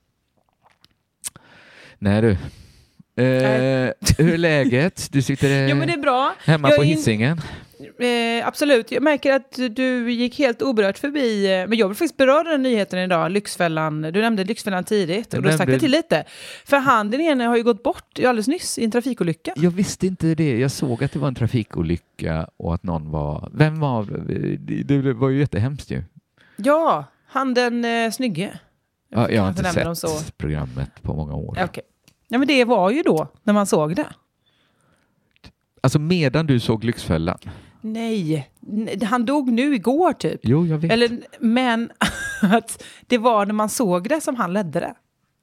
Nej 1.99 2.23
du. 2.23 2.31
Eh, 3.23 3.91
hur 4.19 4.35
är 4.35 4.39
läget? 4.39 5.09
Du 5.13 5.23
sitter 5.23 5.51
eh, 5.71 5.77
men 5.77 5.89
det 5.89 5.95
är 5.95 5.99
bra. 5.99 6.35
hemma 6.45 6.69
jag 6.69 6.77
på 6.77 6.83
är 6.83 6.87
in- 6.87 6.97
Hisingen. 6.97 7.41
Eh, 7.99 8.49
absolut, 8.49 8.93
jag 8.93 9.03
märker 9.03 9.33
att 9.33 9.59
du 9.71 10.13
gick 10.13 10.39
helt 10.39 10.63
oberört 10.63 10.99
förbi, 10.99 11.53
eh, 11.61 11.67
men 11.69 11.79
jag 11.79 11.89
vill 11.89 11.97
faktiskt 11.97 12.17
beröra 12.17 12.43
den 12.43 12.63
nyheten 12.63 12.99
idag, 12.99 13.31
Lyxfällan, 13.31 14.03
du 14.03 14.13
nämnde 14.21 14.45
Lyxfällan 14.45 14.85
tidigt, 14.85 15.35
och 15.35 15.43
nämnde- 15.43 15.73
jag 15.73 15.81
till 15.81 15.91
lite. 15.91 16.25
För 16.65 16.77
han 16.77 17.11
den 17.11 17.21
ene 17.21 17.45
har 17.45 17.57
ju 17.57 17.63
gått 17.63 17.83
bort 17.83 18.19
alldeles 18.19 18.49
nyss 18.49 18.79
i 18.79 18.85
en 18.85 18.91
trafikolycka. 18.91 19.53
Jag 19.57 19.71
visste 19.71 20.07
inte 20.07 20.35
det. 20.35 20.59
Jag 20.59 20.71
såg 20.71 21.05
att 21.05 21.13
det 21.13 21.19
var 21.19 21.29
en 21.29 21.35
trafikolycka 21.35 22.49
och 22.57 22.75
att 22.75 22.83
någon 22.83 23.11
var... 23.11 23.51
Vem 23.55 23.81
var... 23.81 24.05
Det, 24.85 25.13
var 25.13 25.29
ju 25.29 25.39
jättehemskt 25.39 25.91
ju. 25.91 26.03
Ja, 26.57 27.05
han 27.27 27.55
den 27.55 27.85
eh, 27.85 28.11
snygge. 28.11 28.59
Ja, 29.09 29.31
jag 29.31 29.43
har 29.43 29.49
inte 29.49 29.95
sett 29.95 30.39
programmet 30.39 31.03
på 31.03 31.15
många 31.15 31.35
år. 31.35 31.59
Okej. 31.65 31.83
Ja 32.29 32.39
men 32.39 32.49
det 32.49 32.65
var 32.65 32.91
ju 32.91 33.03
då, 33.03 33.29
när 33.43 33.53
man 33.55 33.67
såg 33.67 33.97
det. 33.97 34.07
Alltså 35.81 35.99
medan 35.99 36.47
du 36.47 36.61
såg 36.61 36.85
Lyxfällan? 36.85 37.39
Nej, 37.85 38.49
han 39.03 39.25
dog 39.25 39.53
nu 39.53 39.75
igår 39.75 40.13
typ. 40.13 40.41
Jo, 40.43 40.67
jag 40.67 40.79
vet. 40.79 40.93
Eller, 40.93 41.19
men 41.41 41.91
att 42.43 42.83
det 43.07 43.19
var 43.19 43.47
när 43.47 43.55
man 43.55 43.69
såg 43.69 44.09
det 44.09 44.21
som 44.21 44.37
han 44.37 44.53
ledde 44.53 44.81
det. 44.81 44.95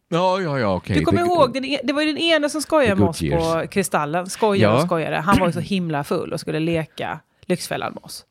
Ja, 0.10 0.42
ja, 0.42 0.60
ja, 0.60 0.76
okej. 0.76 1.00
Du 1.00 1.06
kommer 1.06 1.22
Det- 1.22 1.28
ihåg, 1.28 1.54
den, 1.54 1.66
e- 1.66 1.80
det 1.84 1.94
var 1.94 2.02
ju 2.02 2.08
den 2.08 2.18
ena 2.18 2.50
som 2.50 2.62
skojade 2.62 2.96
med 2.96 3.10
oss 3.10 3.22
years. 3.22 3.44
på 3.64 3.68
Kristallen. 3.68 4.30
Skojade 4.30 4.74
Ja. 4.74 4.80
och 4.82 4.86
skojade. 4.88 5.18
Han 5.20 5.40
var 5.40 5.48
ju 5.48 5.54
så 5.54 5.60
himla 5.60 6.04
full 6.04 6.34
och 6.34 6.40
skulle 6.40 6.60
leka 6.60 7.20
Lyxfällan 7.46 7.94
med 7.94 8.04
oss. 8.04 8.26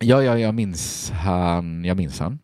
Ja, 0.00 0.22
ja, 0.22 0.38
jag 0.38 0.54
minns 0.54 1.10
han. 1.10 1.84
Jag 1.84 1.96
minns 1.96 2.20
han. 2.20 2.38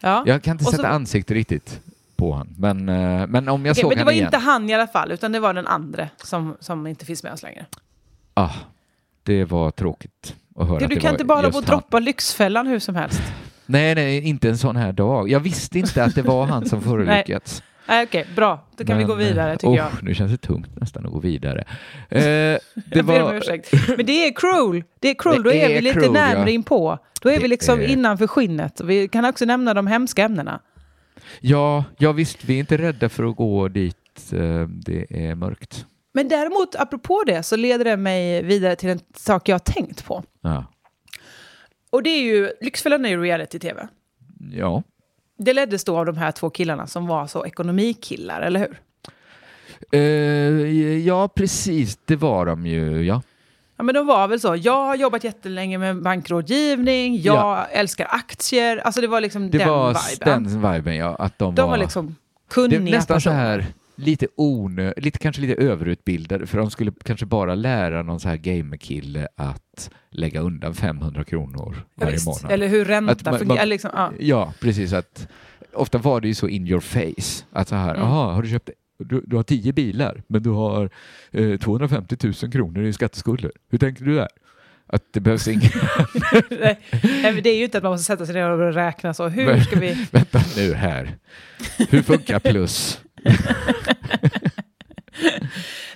Ja. 0.00 0.22
Jag 0.26 0.42
kan 0.42 0.52
inte 0.54 0.64
Och 0.64 0.70
så- 0.70 0.76
sätta 0.76 0.88
ansikte 0.88 1.34
riktigt 1.34 1.80
på 2.16 2.32
han. 2.32 2.54
Men, 2.58 2.88
eh, 2.88 3.26
men 3.26 3.48
om 3.48 3.66
jag 3.66 3.72
Okej, 3.74 3.80
såg 3.82 3.90
men 3.90 3.98
det 3.98 4.04
var 4.04 4.12
igen. 4.12 4.24
inte 4.24 4.38
han 4.38 4.70
i 4.70 4.74
alla 4.74 4.86
fall, 4.86 5.12
utan 5.12 5.32
det 5.32 5.40
var 5.40 5.54
den 5.54 5.66
andra 5.66 6.08
som, 6.24 6.56
som 6.60 6.86
inte 6.86 7.04
finns 7.06 7.22
med 7.22 7.32
oss 7.32 7.42
längre. 7.42 7.66
Ah, 8.34 8.50
det 9.22 9.44
var 9.44 9.70
tråkigt 9.70 10.34
att 10.56 10.68
höra 10.68 10.78
Du, 10.78 10.86
du 10.86 11.00
kan 11.00 11.10
inte 11.14 11.24
bara 11.24 11.50
han. 11.52 11.62
droppa 11.62 11.98
Lyxfällan 11.98 12.66
hur 12.66 12.78
som 12.78 12.94
helst. 12.94 13.22
Nej, 13.66 13.94
nej, 13.94 14.20
inte 14.28 14.48
en 14.48 14.58
sån 14.58 14.76
här 14.76 14.92
dag. 14.92 15.28
Jag 15.30 15.40
visste 15.40 15.78
inte 15.78 16.04
att 16.04 16.14
det 16.14 16.22
var 16.22 16.46
han 16.46 16.68
som 16.68 16.82
förolyckats. 16.82 17.62
Nej, 17.88 18.04
Okej, 18.04 18.26
bra. 18.36 18.66
Då 18.76 18.84
kan 18.84 18.96
vi 18.98 19.04
Men, 19.04 19.08
gå 19.08 19.14
vidare 19.14 19.50
eh, 19.52 19.56
tycker 19.56 19.68
oh, 19.68 19.76
jag. 19.76 19.88
Nu 20.02 20.14
känns 20.14 20.30
det 20.32 20.36
tungt 20.38 20.80
nästan 20.80 21.06
att 21.06 21.12
gå 21.12 21.18
vidare. 21.18 21.64
Eh, 22.08 22.20
det 22.20 22.60
Jag 22.90 23.04
ber 23.06 23.22
om 23.22 23.28
var, 23.28 23.34
ursäkt. 23.34 23.72
Men 23.96 24.06
det 24.06 24.26
är 24.26 24.32
cruel. 24.36 24.84
Det 25.00 25.08
är 25.10 25.14
cruel, 25.14 25.42
Det 25.42 25.48
då 25.48 25.54
är, 25.54 25.68
är 25.70 25.74
vi 25.74 25.80
lite 25.80 25.94
cruel, 26.00 26.12
närmare 26.12 26.48
ja. 26.50 26.54
in 26.54 26.62
på. 26.62 26.98
Då 27.22 27.28
är 27.28 27.34
Det 27.34 27.42
vi 27.42 27.48
liksom 27.48 27.80
är- 27.80 27.84
innanför 27.86 28.26
skinnet. 28.26 28.80
Vi 28.80 29.08
kan 29.08 29.24
också 29.24 29.44
nämna 29.44 29.74
de 29.74 29.86
hemska 29.86 30.24
ämnena. 30.24 30.60
ja, 31.40 31.84
ja, 31.98 32.12
visst, 32.12 32.44
vi 32.44 32.54
är 32.54 32.58
inte 32.58 32.78
rädda 32.78 33.08
för 33.08 33.24
att 33.24 33.36
gå 33.36 33.68
dit 33.68 34.32
eh, 34.32 34.68
det 34.68 35.06
är 35.28 35.34
mörkt. 35.34 35.86
Men 36.12 36.28
däremot, 36.28 36.74
apropå 36.76 37.22
det, 37.26 37.42
så 37.42 37.56
leder 37.56 37.84
det 37.84 37.96
mig 37.96 38.42
vidare 38.42 38.76
till 38.76 38.88
en 38.88 39.00
sak 39.16 39.48
jag 39.48 39.54
har 39.54 39.58
tänkt 39.60 40.04
på. 40.04 40.22
Ja. 40.40 40.64
Och 41.90 42.02
det 42.02 42.10
är 42.10 42.22
ju, 42.22 42.50
Lyxfällan 42.60 43.04
är 43.04 43.08
ju 43.08 43.22
reality-tv. 43.22 43.88
ja. 44.52 44.82
Det 45.42 45.52
leddes 45.52 45.84
då 45.84 45.98
av 45.98 46.06
de 46.06 46.16
här 46.16 46.32
två 46.32 46.50
killarna 46.50 46.86
som 46.86 47.06
var 47.06 47.26
så 47.26 47.46
ekonomikillar, 47.46 48.40
eller 48.40 48.60
hur? 48.60 48.80
Eh, 49.92 50.00
ja, 51.06 51.28
precis, 51.28 51.98
det 52.04 52.16
var 52.16 52.46
de 52.46 52.66
ju, 52.66 53.02
ja. 53.02 53.22
Ja, 53.76 53.82
men 53.84 53.94
de 53.94 54.06
var 54.06 54.28
väl 54.28 54.40
så. 54.40 54.56
Jag 54.56 54.84
har 54.86 54.94
jobbat 54.96 55.24
jättelänge 55.24 55.78
med 55.78 56.02
bankrådgivning, 56.02 57.16
jag 57.22 57.34
Ja. 57.36 57.64
älskar 57.64 58.06
aktier. 58.10 58.76
Alltså 58.76 59.00
det 59.00 59.06
var 59.06 59.20
liksom 59.20 59.50
Det 59.50 59.58
den 59.58 59.68
var 59.68 59.96
viben. 60.10 60.44
den 60.62 60.72
viben, 60.72 60.96
ja. 60.96 61.14
Att 61.18 61.38
de, 61.38 61.54
De 61.54 61.62
var, 61.62 61.68
var 61.68 61.78
liksom 61.78 62.06
det 62.06 62.54
kunniga 62.54 62.78
är 62.80 62.82
nästan 62.84 63.20
så 63.20 63.30
personer. 63.30 63.58
här 63.58 63.66
lite 64.00 64.26
onö, 64.36 64.92
lite, 64.96 65.18
kanske 65.18 65.42
lite 65.42 65.62
överutbildade 65.62 66.46
för 66.46 66.58
de 66.58 66.70
skulle 66.70 66.92
kanske 67.04 67.26
bara 67.26 67.54
lära 67.54 68.02
någon 68.02 68.20
så 68.20 68.28
här 68.28 68.36
gamerkille 68.36 69.28
att 69.36 69.90
lägga 70.10 70.40
undan 70.40 70.74
500 70.74 71.24
kronor 71.24 71.74
Ja, 71.76 71.82
varje 71.94 72.12
visst. 72.12 72.26
månad. 72.26 72.52
Eller 72.52 72.68
hur 72.68 72.84
ränta 72.84 73.38
fungerar. 73.38 73.66
Liksom, 73.66 73.90
ja. 73.94 74.12
Ja, 74.18 74.52
precis. 74.60 74.92
Att, 74.92 75.28
ofta 75.72 75.98
var 75.98 76.20
det 76.20 76.28
ju 76.28 76.34
så 76.34 76.48
in 76.48 76.66
your 76.68 76.80
face. 76.80 77.44
Att 77.52 77.68
så 77.68 77.74
här, 77.74 77.94
Mm. 77.94 78.06
har 78.08 78.42
du 78.42 78.48
köpt 78.48 78.70
du, 78.98 79.22
du 79.26 79.36
har 79.36 79.42
tio 79.42 79.72
bilar 79.72 80.22
men 80.26 80.42
du 80.42 80.50
har 80.50 80.90
eh, 81.30 81.58
250 81.58 82.16
000 82.42 82.52
kronor 82.52 82.82
i 82.84 82.92
skatteskulder. 82.92 83.50
Hur 83.70 83.78
tänker 83.78 84.04
du 84.04 84.14
där? 84.14 84.28
Att 84.86 85.02
det 85.12 85.20
behövs 85.20 85.48
inget... 85.48 85.72
Nej, 86.50 86.80
nej, 87.22 87.40
det 87.42 87.50
är 87.50 87.56
ju 87.58 87.64
inte 87.64 87.78
att 87.78 87.82
man 87.84 87.92
måste 87.92 88.04
sätta 88.04 88.26
sig 88.26 88.34
ner 88.34 88.50
och 88.50 88.74
räkna 88.74 89.14
så. 89.14 89.28
Hur 89.28 89.60
ska 89.60 89.78
vi... 89.80 90.06
Vänta 90.10 90.40
nu 90.56 90.74
här. 90.74 91.16
Hur 91.90 92.02
funkar 92.02 92.38
plus? 92.38 93.00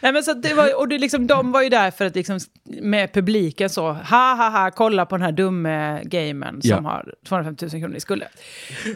Nej, 0.00 0.12
men 0.12 0.22
så 0.22 0.32
det 0.34 0.54
var, 0.54 0.78
och 0.78 0.88
det 0.88 0.98
liksom, 0.98 1.26
de 1.26 1.52
var 1.52 1.62
ju 1.62 1.68
där 1.68 1.90
för 1.90 2.04
att 2.06 2.14
liksom, 2.14 2.38
med 2.64 3.12
publiken 3.12 3.70
så, 3.70 3.92
ha 3.92 4.34
ha 4.34 4.48
ha, 4.50 4.70
kolla 4.70 5.06
på 5.06 5.16
den 5.16 5.24
här 5.24 5.32
dumme 5.32 6.00
gamen 6.04 6.62
som 6.62 6.70
Ja. 6.70 6.90
har 6.90 7.14
250 7.28 7.64
000 7.72 7.80
kronor 7.82 7.96
i 7.96 8.00
skulder. 8.00 8.28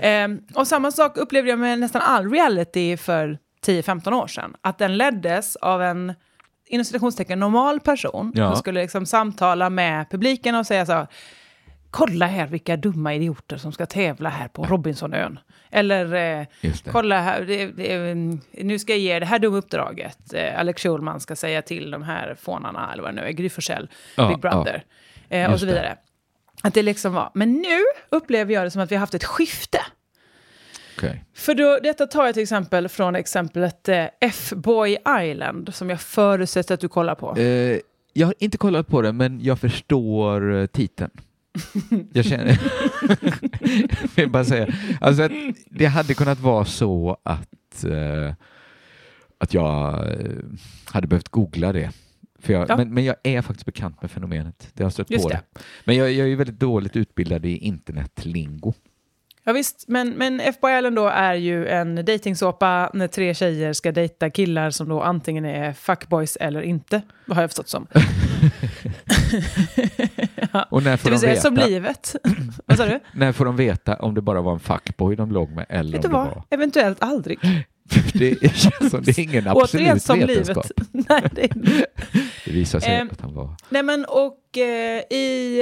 Ehm, 0.01 0.41
och 0.55 0.67
samma 0.67 0.91
sak 0.93 1.17
upplevde 1.17 1.51
jag 1.51 1.59
med 1.59 1.79
nästan 1.81 2.03
all 2.03 2.31
reality 2.31 2.97
för 2.97 3.39
10-15 3.67 4.13
år 4.13 4.27
sedan. 4.27 4.55
Att 4.61 4.79
den 4.79 4.97
leddes 4.97 5.57
av 5.57 5.83
en 5.83 6.15
inom 6.67 6.85
citationstecken 6.85 7.39
normal 7.41 7.81
person 7.81 8.33
Ja. 8.35 8.51
som 8.53 8.57
skulle 8.57 8.81
liksom 8.83 9.07
samtala 9.07 9.71
med 9.71 10.11
publiken 10.11 10.55
och 10.55 10.67
säga 10.67 10.87
så 10.87 10.93
här, 10.93 11.07
kolla 11.91 12.27
här 12.27 12.47
vilka 12.47 12.77
dumma 12.77 13.15
idioter 13.15 13.57
som 13.57 13.73
ska 13.73 13.87
tävla 13.87 14.29
här 14.29 14.49
på 14.49 14.65
Robinsonön. 14.65 15.39
Eller 15.71 16.05
eh, 16.05 16.47
det. 16.63 16.91
kolla 16.93 17.21
här, 17.21 17.43
det, 17.43 17.67
det, 17.67 17.95
mm, 17.95 18.41
nu 18.53 18.79
ska 18.79 18.93
jag 18.93 19.01
ge 19.01 19.19
det 19.19 19.27
här 19.27 19.39
dumma 19.39 19.57
uppdraget. 19.57 20.33
Eh, 20.35 20.61
Alex 20.61 20.83
Schulman 20.83 21.21
ska 21.21 21.37
säga 21.37 21.63
till 21.63 21.91
de 21.91 22.03
här 22.03 22.37
fånarna, 22.41 22.93
eller 22.93 23.03
vad 23.03 23.15
det 23.15 23.21
nu 23.21 23.29
är, 23.29 23.33
Gry 23.33 23.49
Forssell, 23.49 23.89
Ja, 24.17 24.29
Big 24.29 24.39
Brother 24.39 24.85
eh, 25.29 25.53
och 25.53 25.61
så 25.61 25.67
det. 25.67 25.73
vidare. 25.73 25.97
Att 26.63 26.75
det 26.75 26.83
liksom 26.83 27.13
var. 27.13 27.31
Men 27.35 27.53
nu 27.53 27.79
upplever 28.09 28.55
jag 28.55 28.67
det 28.67 28.71
som 28.71 28.83
att 28.83 28.91
vi 28.91 28.95
har 28.97 29.01
haft 29.01 29.15
ett 29.15 29.25
skifte. 29.25 29.79
Okej. 30.99 31.25
För 31.35 31.55
då, 31.55 31.79
detta 31.83 32.07
tar 32.07 32.25
jag 32.25 32.35
till 32.35 32.43
exempel 32.43 32.89
från 32.89 33.17
exemplet 33.17 33.89
eh, 33.89 34.05
F-Boy 34.21 34.97
Island, 35.21 35.75
som 35.75 35.91
jag 35.91 36.01
förutsätter 36.01 36.75
att 36.75 36.81
du 36.81 36.89
kollar 36.89 37.15
på. 37.15 37.37
Eh, 37.37 37.79
jag 38.13 38.27
har 38.27 38.35
inte 38.39 38.59
kollat 38.59 38.87
på 38.89 39.03
det, 39.03 39.13
men 39.13 39.41
jag 39.41 39.59
förstår 39.59 40.55
eh, 40.55 40.67
titeln. 40.67 41.11
Jag 42.13 42.25
känner... 42.25 42.47
jag 44.01 44.17
vill 44.17 44.31
bara 44.31 44.45
säga. 44.45 44.67
Alltså, 45.01 45.23
att 45.23 45.33
det 45.71 45.87
hade 45.87 46.15
kunnat 46.15 46.41
vara 46.41 46.65
så 46.65 47.17
att, 47.23 47.85
eh, 47.85 48.35
att 49.39 49.55
jag 49.55 49.95
eh, 50.11 50.27
hade 50.85 51.07
behövt 51.07 51.29
googla 51.29 51.73
det. 51.73 51.91
För 52.41 52.53
jag, 52.53 52.71
Ja. 52.71 52.77
men, 52.77 52.95
men 52.95 53.05
jag 53.05 53.17
är 53.23 53.43
faktiskt 53.43 53.67
bekant 53.67 54.03
med 54.03 54.11
fenomenet. 54.11 54.69
Det 54.75 54.83
har 54.83 54.91
stött 54.91 55.11
Just 55.11 55.23
på 55.25 55.29
det. 55.29 55.41
det. 55.55 55.61
Men 55.85 55.97
jag, 55.97 56.13
jag 56.13 56.29
är 56.29 56.37
väldigt 56.37 56.61
dåligt 56.61 56.97
utbildad 56.97 57.47
i 57.47 57.57
internetlingo. 57.57 58.73
Ja, 59.45 59.53
visst, 59.53 59.85
men, 59.89 60.11
men 60.11 60.41
Island 60.41 60.97
då 60.97 61.07
är 61.07 61.35
ju 61.35 61.67
en 61.67 61.95
dejtingsåpa 61.95 62.91
när 62.95 63.09
tre 63.09 63.35
tjejer 63.35 63.73
ska 63.73 63.93
dejta 63.93 64.31
killar 64.31 64.71
som 64.71 64.89
då 64.89 65.03
antingen 65.03 65.45
är 65.45 65.73
fuckboys 65.73 66.37
eller 66.37 66.63
inte, 66.63 67.03
har 67.29 67.41
jag 67.41 67.51
förstått 67.51 67.69
som. 67.69 67.87
Och 70.71 70.83
när 70.83 70.97
får, 70.97 71.11
Det 71.11 71.11
vill 71.11 71.13
de 71.13 71.19
säga 71.19 71.31
veta, 71.33 71.41
som 71.43 71.55
livet. 71.57 72.17
Vad 72.67 72.77
sa 72.79 72.87
du? 72.87 73.01
när 73.15 73.33
får 73.33 73.45
de 73.45 73.57
veta 73.57 73.95
om 73.97 74.15
det 74.15 74.21
bara 74.21 74.41
var 74.41 74.53
en 74.53 74.61
fuckboy 74.61 75.17
de 75.17 75.33
låg 75.33 75.51
med 75.51 75.67
eller 75.69 75.93
Vet 75.93 76.05
om 76.05 76.11
det 76.11 76.17
var... 76.17 76.43
Eventuellt 76.51 77.03
aldrig. 77.03 77.39
Det 78.15 78.57
känns 78.57 78.91
som 78.91 79.03
det 79.03 79.19
är 79.19 79.21
ingen 79.21 79.49
absolut 79.49 79.71
Återigen 79.75 80.01
som 80.01 80.19
vetenskap. 80.19 80.67
livet. 80.93 81.09
Nej, 81.11 81.23
det 81.33 81.45
är... 81.45 81.85
Det 82.45 82.51
visar 82.53 82.81
sig 82.81 82.95
Ehm, 82.95 83.09
att 83.13 83.21
han 83.21 83.35
var... 83.35 83.55
Nej 83.69 83.83
men 83.83 84.05
och 84.05 84.59
eh, 84.59 85.03
i 85.11 85.61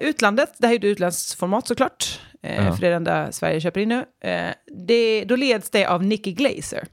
eh, 0.00 0.08
utlandet, 0.08 0.52
det 0.58 0.66
här 0.66 0.74
är 0.74 0.78
ju 0.78 0.90
ett 0.90 0.92
utländskt 0.92 1.38
format 1.38 1.66
såklart, 1.68 2.20
eh, 2.42 2.64
Ja. 2.66 2.72
för 2.72 2.80
det 2.80 2.86
är 2.86 2.90
det 2.90 2.96
enda 2.96 3.32
Sverige 3.32 3.60
köper 3.60 3.80
in 3.80 3.88
nu, 3.88 4.04
eh, 4.30 4.48
det, 4.86 5.24
då 5.24 5.36
leds 5.36 5.70
det 5.70 5.86
av 5.86 6.04
Nikki 6.04 6.32
Glazer. 6.32 6.84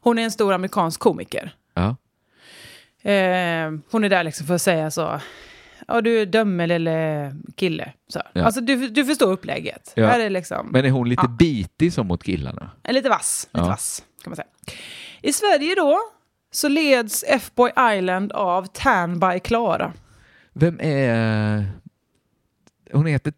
Hon 0.00 0.18
är 0.18 0.22
en 0.22 0.30
stor 0.30 0.52
amerikansk 0.52 1.00
komiker. 1.00 1.54
Ja. 1.74 1.96
Eh, 3.10 3.72
hon 3.90 4.04
är 4.04 4.08
där 4.08 4.24
liksom 4.24 4.46
för 4.46 4.54
att 4.54 4.62
säga 4.62 4.90
så, 4.90 5.20
ja 5.88 6.00
du 6.00 6.20
är 6.20 6.26
dömel 6.26 6.70
eller 6.70 7.32
kille. 7.56 7.92
Så. 8.08 8.20
Ja. 8.32 8.44
Alltså 8.44 8.60
du, 8.60 8.88
du 8.88 9.04
förstår 9.04 9.32
upplägget. 9.32 9.92
Ja. 9.96 10.06
Här 10.06 10.20
är 10.20 10.30
liksom 10.30 10.68
Men 10.72 10.84
är 10.84 10.90
hon 10.90 11.08
lite 11.08 11.22
Ja. 11.24 11.28
bitig 11.38 11.92
som 11.92 12.06
mot 12.06 12.24
killarna? 12.24 12.70
en 12.82 12.94
lite 12.94 13.08
vass, 13.08 13.48
lite 13.52 13.66
vass 13.68 14.04
kan 14.24 14.30
man 14.30 14.36
säga. 14.36 14.48
I 15.22 15.32
Sverige 15.32 15.74
då 15.74 15.98
så 16.50 16.68
leds 16.68 17.24
F-Boy 17.28 17.70
Island 17.96 18.32
av 18.32 18.66
Tan 18.66 19.18
by 19.20 19.40
Klara. 19.40 19.92
Vem 20.52 20.80
är... 20.80 21.64
Hon 22.92 23.06
heter... 23.06 23.32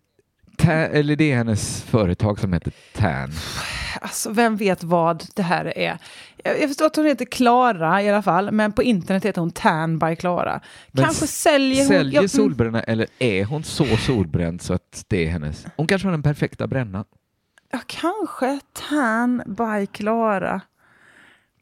Ta... 0.57 0.73
Eller 0.73 1.17
det 1.17 1.33
är 1.33 1.37
hennes 1.37 1.83
företag 1.83 2.39
som 2.41 2.53
heter 2.53 2.73
Tan. 2.95 3.31
Alltså, 4.01 4.31
vem 4.31 4.57
vet 4.57 4.83
vad 4.83 5.25
det 5.35 5.43
här 5.43 5.79
är? 5.79 5.99
Jag, 6.45 6.61
jag 6.61 6.69
förstår 6.69 6.87
att 6.87 6.97
hon 6.97 7.07
heter 7.07 7.25
Klara 7.25 8.03
i 8.03 8.09
alla 8.09 8.23
fall, 8.23 8.51
men 8.53 8.73
på 8.73 8.83
internet 8.83 9.25
heter 9.25 9.41
hon 9.41 9.51
Tan 9.51 9.99
by 9.99 10.17
Klara. 10.17 10.61
Kanske 10.97 11.27
säljer 11.27 11.79
hon... 11.79 11.87
Säljer 11.89 12.13
ja, 12.15 12.19
mm, 12.21 12.29
solbränna 12.29 12.83
eller 12.83 13.07
är 13.19 13.45
hon 13.45 13.65
så 13.65 13.97
solbränd 13.97 14.63
så 14.63 14.75
att 14.75 15.05
det 15.09 15.27
är 15.27 15.31
hennes? 15.31 15.67
Hon 15.77 15.87
kanske 15.87 16.07
har 16.09 16.13
den 16.13 16.23
perfekta 16.23 16.67
brännan. 16.67 17.05
ja, 17.71 17.79
kanske 17.87 18.61
Tan 18.89 19.43
by 19.47 19.87
Klara. 19.87 20.61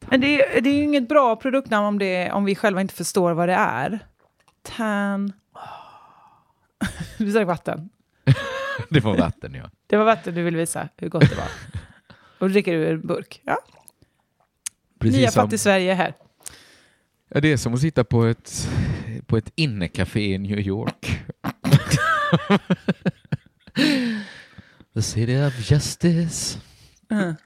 Men 0.09 0.21
det, 0.21 0.41
är- 0.57 0.61
det 0.61 0.69
är 0.69 0.73
ju 0.73 0.83
inget 0.83 1.09
bra 1.09 1.35
produktnamn 1.35 1.85
om, 1.87 1.99
det, 1.99 2.31
om 2.31 2.45
vi 2.45 2.55
själva 2.55 2.81
inte 2.81 2.93
förstår 2.93 3.31
vad 3.33 3.49
det 3.49 3.53
är. 3.55 3.99
Tan... 4.63 5.33
Du 7.17 7.31
sa 7.31 7.45
vatten. 7.45 7.89
Det 8.89 8.99
var 8.99 9.17
vatten 9.17 9.53
ja. 9.53 9.69
Det 9.87 9.97
var 9.97 10.05
vatten 10.05 10.35
du 10.35 10.43
ville 10.43 10.57
visa 10.57 10.89
hur 10.97 11.09
gott 11.09 11.29
det 11.29 11.35
var. 11.35 11.47
Och 12.39 12.47
du 12.47 12.53
dricker 12.53 12.73
ur 12.73 12.93
en 12.93 13.07
burk. 13.07 13.41
Ja. 13.45 13.57
Nya 14.99 15.11
Precis 15.11 15.33
som, 15.33 15.43
Fattig 15.43 15.59
Sverige 15.59 15.93
här. 15.93 16.13
ja, 17.29 17.41
det 17.41 17.51
är 17.51 17.57
som 17.57 17.73
att 17.73 17.79
sitta 17.81 18.03
på 18.03 18.25
ett, 18.25 18.69
på 19.25 19.37
ett 19.37 19.51
innecafé 19.55 20.33
i 20.33 20.37
New 20.37 20.59
York. 20.59 21.21
The 24.93 25.01
city 25.01 25.37
of 25.45 25.71
justice. 25.71 26.59
Mm. 27.09 27.35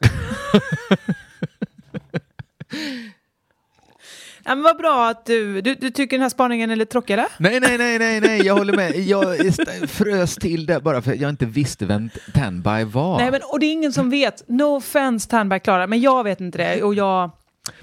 Ja, 4.45 4.55
men 4.55 4.63
vad 4.63 4.77
bra 4.77 5.09
att 5.09 5.25
du, 5.25 5.61
du, 5.61 5.75
du 5.75 5.89
tycker 5.89 6.17
den 6.17 6.21
här 6.21 6.29
spaningen 6.29 6.71
är 6.71 6.75
lite 6.75 6.91
tråkig 6.91 7.13
eller? 7.13 7.27
Nej, 7.37 7.59
nej, 7.59 7.77
nej, 7.77 7.99
nej, 7.99 8.21
nej, 8.21 8.41
jag 8.45 8.55
håller 8.55 8.75
med. 8.75 8.99
Jag 8.99 9.35
frös 9.89 10.35
till 10.35 10.65
det 10.65 10.79
bara 10.79 11.01
för 11.01 11.11
att 11.11 11.19
jag 11.19 11.29
inte 11.29 11.45
visste 11.45 11.85
vem 11.85 12.09
Tanby 12.33 12.83
var. 12.83 13.17
Nej, 13.17 13.31
men, 13.31 13.41
och 13.43 13.59
det 13.59 13.65
är 13.65 13.71
ingen 13.71 13.93
som 13.93 14.09
vet. 14.09 14.43
No 14.47 14.63
offense 14.63 15.29
Tandberg 15.29 15.59
Klara, 15.59 15.87
men 15.87 16.01
jag 16.01 16.23
vet 16.23 16.41
inte 16.41 16.57
det. 16.57 16.83
Och 16.83 16.95
jag, 16.95 17.31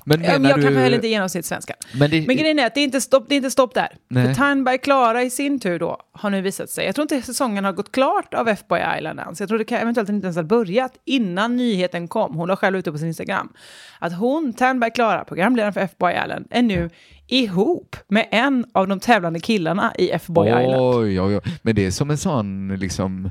men 0.04 0.20
menar 0.20 0.50
jag 0.50 0.62
kan 0.62 0.72
du... 0.72 0.78
heller 0.78 0.96
inte 0.96 1.08
genomsnittssvenska. 1.08 1.74
Men 1.94 2.10
det, 2.10 2.26
Men 2.26 2.36
grejen 2.36 2.58
är 2.58 2.66
att 2.66 2.74
det 2.74 2.80
är 2.80 2.84
inte 2.84 3.00
stopp, 3.00 3.28
det 3.28 3.34
är 3.34 3.36
inte 3.36 3.50
stopp 3.50 3.74
där. 3.74 3.88
Nej. 4.08 4.26
För 4.26 4.34
Tandberg 4.34 4.78
Klara 4.78 5.22
i 5.22 5.30
sin 5.30 5.60
tur 5.60 5.78
då 5.78 6.00
har 6.12 6.30
nu 6.30 6.40
visat 6.40 6.70
sig. 6.70 6.86
Jag 6.86 6.94
tror 6.94 7.02
inte 7.02 7.22
säsongen 7.22 7.64
har 7.64 7.72
gått 7.72 7.92
klart 7.92 8.34
av 8.34 8.48
F-Boy 8.48 8.80
Island 8.98 9.20
ens. 9.20 9.40
Jag 9.40 9.48
tror 9.48 9.58
det 9.58 9.64
kan, 9.64 9.78
eventuellt 9.78 10.08
inte 10.08 10.26
ens 10.26 10.36
har 10.36 10.44
börjat 10.44 10.92
innan 11.04 11.56
nyheten 11.56 12.08
kom. 12.08 12.34
Hon 12.34 12.48
har 12.48 12.56
själv 12.56 12.78
ute 12.78 12.92
på 12.92 12.98
sin 12.98 13.08
Instagram. 13.08 13.52
Att 13.98 14.18
hon, 14.18 14.52
Tandberg 14.52 14.90
Klara, 14.90 15.24
programledaren 15.24 15.72
för 15.72 15.80
F-Boy 15.80 16.12
Island, 16.24 16.46
är 16.50 16.62
nu 16.62 16.90
ihop 17.26 17.96
med 18.08 18.28
en 18.30 18.66
av 18.72 18.88
de 18.88 19.00
tävlande 19.00 19.40
killarna 19.40 19.92
i 19.98 20.10
F-Boy 20.10 20.48
Island. 20.48 20.74
Oj, 20.74 21.20
oj, 21.20 21.36
oj. 21.36 21.40
Men 21.62 21.74
det 21.74 21.86
är 21.86 21.90
som 21.90 22.10
en 22.10 22.18
sån 22.18 22.76
liksom 22.76 23.30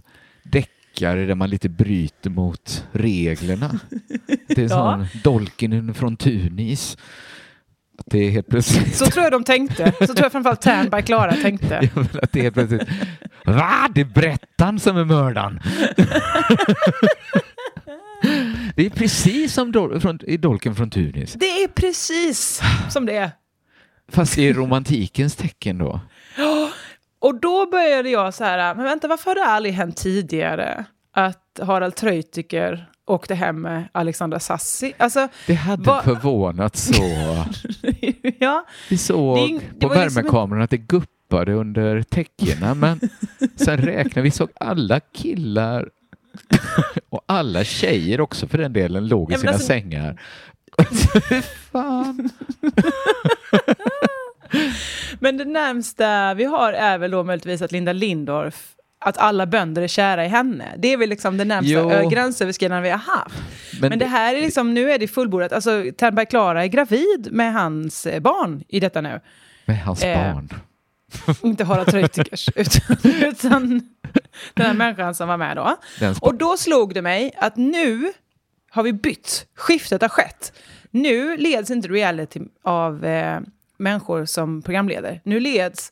deckare 0.97 1.25
där 1.25 1.35
man 1.35 1.49
lite 1.49 1.69
bryter 1.69 2.29
mot 2.29 2.85
reglerna. 2.91 3.79
Det 4.47 4.57
är 4.57 4.61
Ja. 4.61 4.67
sån 4.69 5.07
Dolkinen 5.23 5.93
från 5.93 6.17
Tunis. 6.17 6.97
Att 7.99 8.05
det 8.05 8.17
är 8.19 8.29
helt 8.31 8.47
plötsligt... 8.47 8.95
Så 8.95 9.05
tror 9.05 9.23
jag 9.23 9.31
de 9.31 9.43
tänkte. 9.43 9.91
Så 9.99 10.05
tror 10.07 10.21
jag 10.21 10.31
framförallt 10.31 10.61
Tandberg 10.61 11.03
Klara 11.03 11.31
tänkte. 11.35 11.79
Vill 11.95 12.19
att 12.21 12.31
det 12.31 12.39
är 12.39 12.43
helt 12.43 12.55
plötsligt... 12.55 12.81
Va? 13.45 13.89
Det 13.95 14.01
är 14.01 14.05
Brettan 14.05 14.79
som 14.79 14.97
är 14.97 15.05
mördaren! 15.05 15.59
det 18.75 18.85
är 18.85 18.89
precis 18.89 19.53
som 19.53 19.71
Dol- 19.73 19.99
från, 19.99 20.19
i 20.27 20.37
Dolken 20.37 20.75
från 20.75 20.89
Tunis. 20.89 21.33
Det 21.33 21.45
är 21.63 21.67
precis 21.67 22.61
som 22.89 23.05
det 23.05 23.15
är. 23.15 23.31
Fast 24.11 24.37
i 24.37 24.53
romantikens 24.53 25.35
tecken 25.35 25.77
då. 25.77 25.99
Och 27.19 27.39
då 27.39 27.65
började 27.71 28.09
jag 28.09 28.33
så 28.33 28.43
här, 28.43 28.75
men 28.75 28.83
vänta, 28.85 29.07
varför 29.07 29.29
har 29.29 29.35
det 29.35 29.45
aldrig 29.45 29.73
hänt 29.75 29.97
tidigare 29.97 30.85
att 31.13 31.59
Harald 31.61 31.95
Treutiger 31.95 32.89
åkte 33.05 33.35
hem 33.35 33.61
med 33.61 33.83
Alexandra 33.91 34.39
Sassi? 34.39 34.93
Alltså, 34.97 35.27
Det 35.47 35.53
hade 35.53 35.83
Va- 35.83 36.01
förvånat 36.03 36.75
så. 36.75 36.93
ja, 38.39 38.65
Vi 38.89 38.97
såg 38.97 39.37
Det 39.37 39.59
det 39.73 39.79
på 39.79 39.87
var 39.87 39.95
liksom 40.03 40.15
värmekameran 40.23 40.61
att 40.61 40.69
det 40.69 40.77
guppade 40.77 41.53
under 41.53 42.01
täckena 42.03 42.73
men 42.73 42.99
sen 43.55 43.77
räknade 43.77 44.21
vi 44.21 44.31
såg 44.31 44.49
alla 44.59 44.99
killar 44.99 45.89
och 47.09 47.21
alla 47.25 47.63
tjejer 47.63 48.21
också 48.21 48.47
för 48.47 48.57
den 48.57 48.73
delen 48.73 49.07
låg 49.07 49.31
i 49.31 49.35
sina 49.35 49.51
alltså- 49.51 49.67
sängar. 49.67 50.21
Fan. 51.71 52.29
Men 55.19 55.37
det 55.37 55.45
närmsta 55.45 56.33
vi 56.33 56.43
har 56.43 56.73
är 56.73 56.97
väl 56.97 57.11
då 57.11 57.23
möjligtvis 57.23 57.61
att 57.61 57.71
Linda 57.71 57.93
Lindorff 57.93 58.73
att 58.99 59.17
alla 59.17 59.45
bönder 59.45 59.81
är 59.81 59.87
kära 59.87 60.25
i 60.25 60.27
henne. 60.27 60.75
Det 60.77 60.87
är 60.87 60.97
väl 60.97 61.09
liksom 61.09 61.37
det 61.37 61.45
närmsta 61.45 62.01
Jo. 62.03 62.09
gränsöverskridande 62.09 62.83
vi 62.83 62.89
har 62.89 62.97
haft. 62.97 63.35
Men, 63.81 63.99
det 63.99 64.05
här 64.05 64.35
är 64.35 64.41
liksom, 64.41 64.73
nu 64.73 64.91
är 64.91 64.97
det 64.99 65.07
fullbordat. 65.07 65.51
Alltså, 65.51 65.83
Tandberg 65.97 66.25
Klara 66.25 66.63
är 66.63 66.67
gravid 66.67 67.27
med 67.31 67.53
hans 67.53 68.05
eh, 68.05 68.19
barn 68.19 68.63
i 68.67 68.79
detta 68.79 69.01
nu. 69.01 69.19
med 69.65 69.79
hans 69.83 70.03
Eh, 70.03 70.33
barn. 70.33 70.49
Inte 71.43 71.63
Harald 71.63 71.87
Treutigers, 71.87 72.49
utan, 72.55 72.97
utan 73.21 73.81
den 74.53 74.65
här 74.65 74.73
människan 74.73 75.15
som 75.15 75.27
var 75.27 75.37
med 75.37 75.57
då. 75.57 75.75
Och 76.21 76.35
då 76.35 76.57
slog 76.57 76.93
det 76.93 77.01
mig 77.01 77.31
att 77.37 77.55
nu 77.55 78.11
har 78.69 78.83
vi 78.83 78.93
bytt. 78.93 79.45
Skiftet 79.55 80.01
har 80.01 80.09
skett. 80.09 80.53
Nu 80.91 81.37
leds 81.37 81.71
inte 81.71 81.87
reality 81.87 82.39
av 82.63 83.05
eh, 83.05 83.39
människor 83.77 84.25
som 84.25 84.61
programleder. 84.61 85.21
Nu 85.23 85.39
leds 85.39 85.91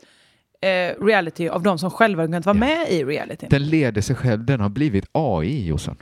eh, 0.62 1.04
reality 1.06 1.48
av 1.48 1.64
de 1.64 1.80
som 1.80 1.92
själva 1.92 2.26
kunnat 2.26 2.46
vara 2.46 2.54
med 2.54 2.90
i 2.90 3.04
reality. 3.04 3.48
Den 3.50 3.66
leder 3.66 4.02
sig 4.02 4.16
själv, 4.16 4.46
den 4.46 4.60
har 4.60 4.70
blivit 4.70 5.06
AI 5.12 5.68
Jossan. 5.68 5.96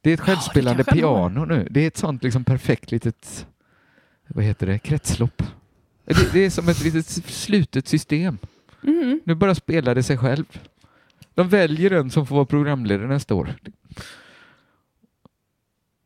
Det 0.00 0.10
är 0.10 0.14
ett 0.14 0.20
självspelande 0.20 0.84
har. 0.86 0.92
piano 0.92 1.44
nu. 1.44 1.68
Det 1.70 1.80
är 1.80 1.86
ett 1.86 1.96
sånt 1.96 2.22
liksom 2.22 2.44
perfekt 2.44 2.90
litet, 2.90 3.46
vad 4.26 4.44
heter 4.44 4.66
det, 4.66 4.78
kretslopp. 4.78 5.42
Det, 6.04 6.32
det 6.32 6.44
är 6.44 6.50
som 6.50 6.68
ett 6.68 6.84
litet 6.84 7.06
slutet 7.06 7.88
system. 7.88 8.38
Mhm. 8.80 9.20
Nu 9.24 9.34
bara 9.34 9.54
spelar 9.54 9.94
det 9.94 10.02
sig 10.02 10.18
själv. 10.18 10.44
De 11.34 11.48
väljer 11.48 11.90
den 11.90 12.10
som 12.10 12.26
får 12.26 12.34
vara 12.34 12.46
programledare 12.46 13.08
nästa 13.08 13.34
år. 13.34 13.54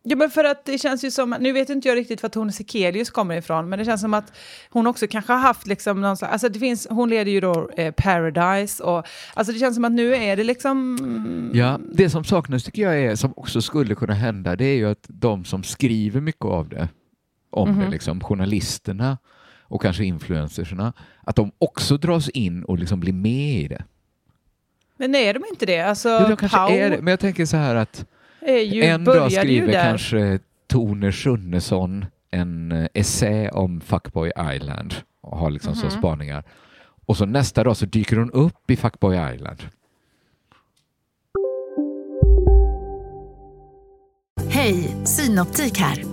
Ja, 0.05 0.17
men 0.17 0.31
för 0.31 0.45
att 0.45 0.65
det 0.65 0.79
känns 0.79 1.05
ju 1.05 1.11
som, 1.11 1.37
nu 1.41 1.53
vet 1.53 1.71
inte 1.71 1.89
jag 1.89 1.97
riktigt 1.97 2.23
var 2.23 2.31
Tone 2.31 2.53
Sekelius 2.53 3.11
kommer 3.11 3.37
ifrån, 3.37 3.69
men 3.69 3.79
det 3.79 3.85
känns 3.85 4.01
som 4.01 4.15
att 4.15 4.33
hon 4.71 4.87
också 4.87 5.07
kanske 5.07 5.33
har 5.33 5.41
haft 5.41 5.67
liksom 5.67 6.01
någon 6.01 6.17
slags, 6.17 6.33
alltså 6.33 6.49
det 6.49 6.59
finns, 6.59 6.87
hon 6.91 7.09
leder 7.09 7.33
ju 7.33 7.41
då 7.41 7.71
eh, 7.77 7.93
Paradise 7.97 8.83
och, 8.83 9.07
alltså 9.35 9.53
det 9.53 9.59
känns 9.59 9.75
som 9.75 9.85
att 9.85 9.93
nu 9.93 10.15
är 10.15 10.37
det 10.37 10.45
liksom, 10.45 11.51
Ja, 11.55 11.81
det 11.93 12.11
som 12.11 12.25
saknas 12.25 12.65
tycker 12.65 12.83
jag 12.83 12.99
är, 13.01 13.17
som 13.17 13.33
också 13.37 13.63
skulle 13.63 13.95
kunna 13.95 14.15
hända, 14.15 14.57
det 14.57 14.65
är 14.65 14.77
ju 14.77 14.91
att 14.91 15.05
de 15.09 15.45
som 15.45 15.63
skriver 15.63 16.21
mycket 16.21 16.45
av 16.45 16.69
det, 16.69 16.89
om 17.51 17.69
Mhm. 17.71 17.79
det, 17.81 17.89
liksom, 17.91 18.21
journalisterna 18.21 19.19
och 19.63 19.83
kanske 19.83 20.05
influencersna, 20.05 20.93
att 21.27 21.37
de 21.37 21.53
också 21.59 21.97
dras 21.97 22.29
in 22.29 22.65
och 22.65 22.79
liksom 22.79 23.01
blir 23.01 23.13
med 23.13 23.61
i 23.61 23.69
det. 23.69 23.85
men 24.97 25.15
är 25.15 25.35
de 25.35 25.43
inte 25.51 25.67
det? 25.67 25.81
Alltså, 25.81 26.09
Jo, 26.23 26.29
de 26.29 26.37
kanske 26.37 26.59
Pau 26.59 26.71
är 26.71 26.91
det, 26.91 26.97
men 27.03 27.11
jag 27.11 27.21
tänker 27.21 27.47
så 27.47 27.57
här 27.57 27.75
att 27.75 28.07
ju, 28.47 28.83
en 28.85 29.05
dag 29.05 29.31
ju 29.31 29.37
skriver 29.37 29.67
där. 29.73 29.83
kanske 29.83 30.39
Tone 30.69 31.13
Schunnesson 31.13 32.05
en 32.31 32.73
eh, 32.73 32.87
essä 32.95 33.51
om 33.53 33.81
Fuckboy 33.81 34.33
Island 34.57 34.95
och 35.21 35.39
har 35.39 35.51
liksom 35.51 35.75
så 35.75 35.87
Mhm. 35.87 35.91
spaningar. 35.99 36.45
Och 37.07 37.17
så 37.17 37.27
nästa 37.27 37.65
dag 37.65 37.77
så 37.77 37.87
dyker 37.87 38.17
hon 38.17 38.31
upp 38.31 38.71
i 38.71 38.77
Fuckboy 38.77 39.35
Island. 39.35 39.59
Hej, 44.49 44.97
Synoptik 45.05 45.79
här. 45.79 46.05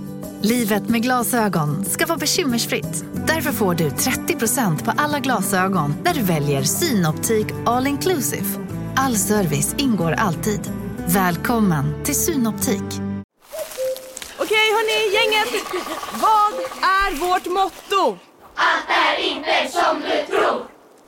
Livet 0.41 0.89
med 0.89 1.03
glasögon 1.03 1.85
ska 1.85 2.05
vara 2.05 2.17
bekymmersfritt. 2.17 3.05
Därför 3.27 3.51
får 3.51 3.75
du 3.75 3.89
30% 3.89 4.85
på 4.85 4.91
alla 4.97 5.19
glasögon 5.19 5.93
när 6.03 6.13
du 6.13 6.21
väljer 6.21 6.61
Synoptik 6.63 7.47
All 7.65 7.87
Inclusive. 7.87 8.45
All 8.95 9.15
service 9.15 9.75
ingår 9.77 10.11
alltid. 10.11 10.71
Välkommen 11.13 12.03
till 12.03 12.15
Synoptik. 12.15 12.83
Okej 14.37 14.67
hörni, 14.75 15.13
gänget. 15.15 15.63
Vad 16.13 16.53
är 16.81 17.19
vårt 17.19 17.45
motto? 17.45 18.17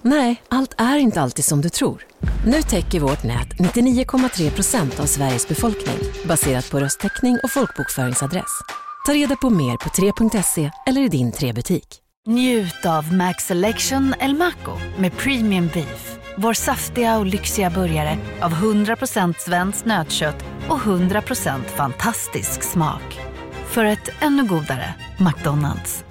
Nej, 0.01 0.41
allt 0.47 0.73
är 0.77 0.97
inte 0.97 1.21
alltid 1.21 1.45
som 1.45 1.61
du 1.61 1.69
tror. 1.69 2.05
Nu 2.45 2.61
täcker 2.61 2.99
vårt 2.99 3.23
nät 3.23 3.47
99,3 3.47 4.51
procent 4.51 4.99
av 4.99 5.05
Sveriges 5.05 5.47
befolkning 5.47 5.97
baserat 6.25 6.71
på 6.71 6.79
röstteckning 6.79 7.37
och 7.43 7.51
folkbokföringsadress. 7.51 8.61
Ta 9.05 9.13
reda 9.13 9.35
på 9.35 9.49
mer 9.49 9.77
på 9.77 9.89
3.se 9.89 10.71
eller 10.87 11.01
i 11.01 11.07
din 11.07 11.31
3-butik. 11.31 11.87
Njut 12.27 12.85
av 12.85 13.13
Max 13.13 13.43
Selection 13.43 14.15
El 14.19 14.37
Maco 14.37 14.77
med 14.97 15.17
Premium 15.17 15.69
Beef. 15.73 16.10
Vår 16.37 16.53
saftiga 16.53 17.17
och 17.17 17.25
lyxiga 17.25 17.69
burgare 17.69 18.17
av 18.41 18.51
100% 18.51 19.33
svenskt 19.37 19.85
nötkött 19.85 20.45
och 20.69 20.79
100% 20.79 21.61
fantastisk 21.63 22.63
smak. 22.63 23.19
För 23.67 23.85
ett 23.85 24.09
ännu 24.21 24.47
godare 24.47 24.93
McDonalds. 25.19 26.05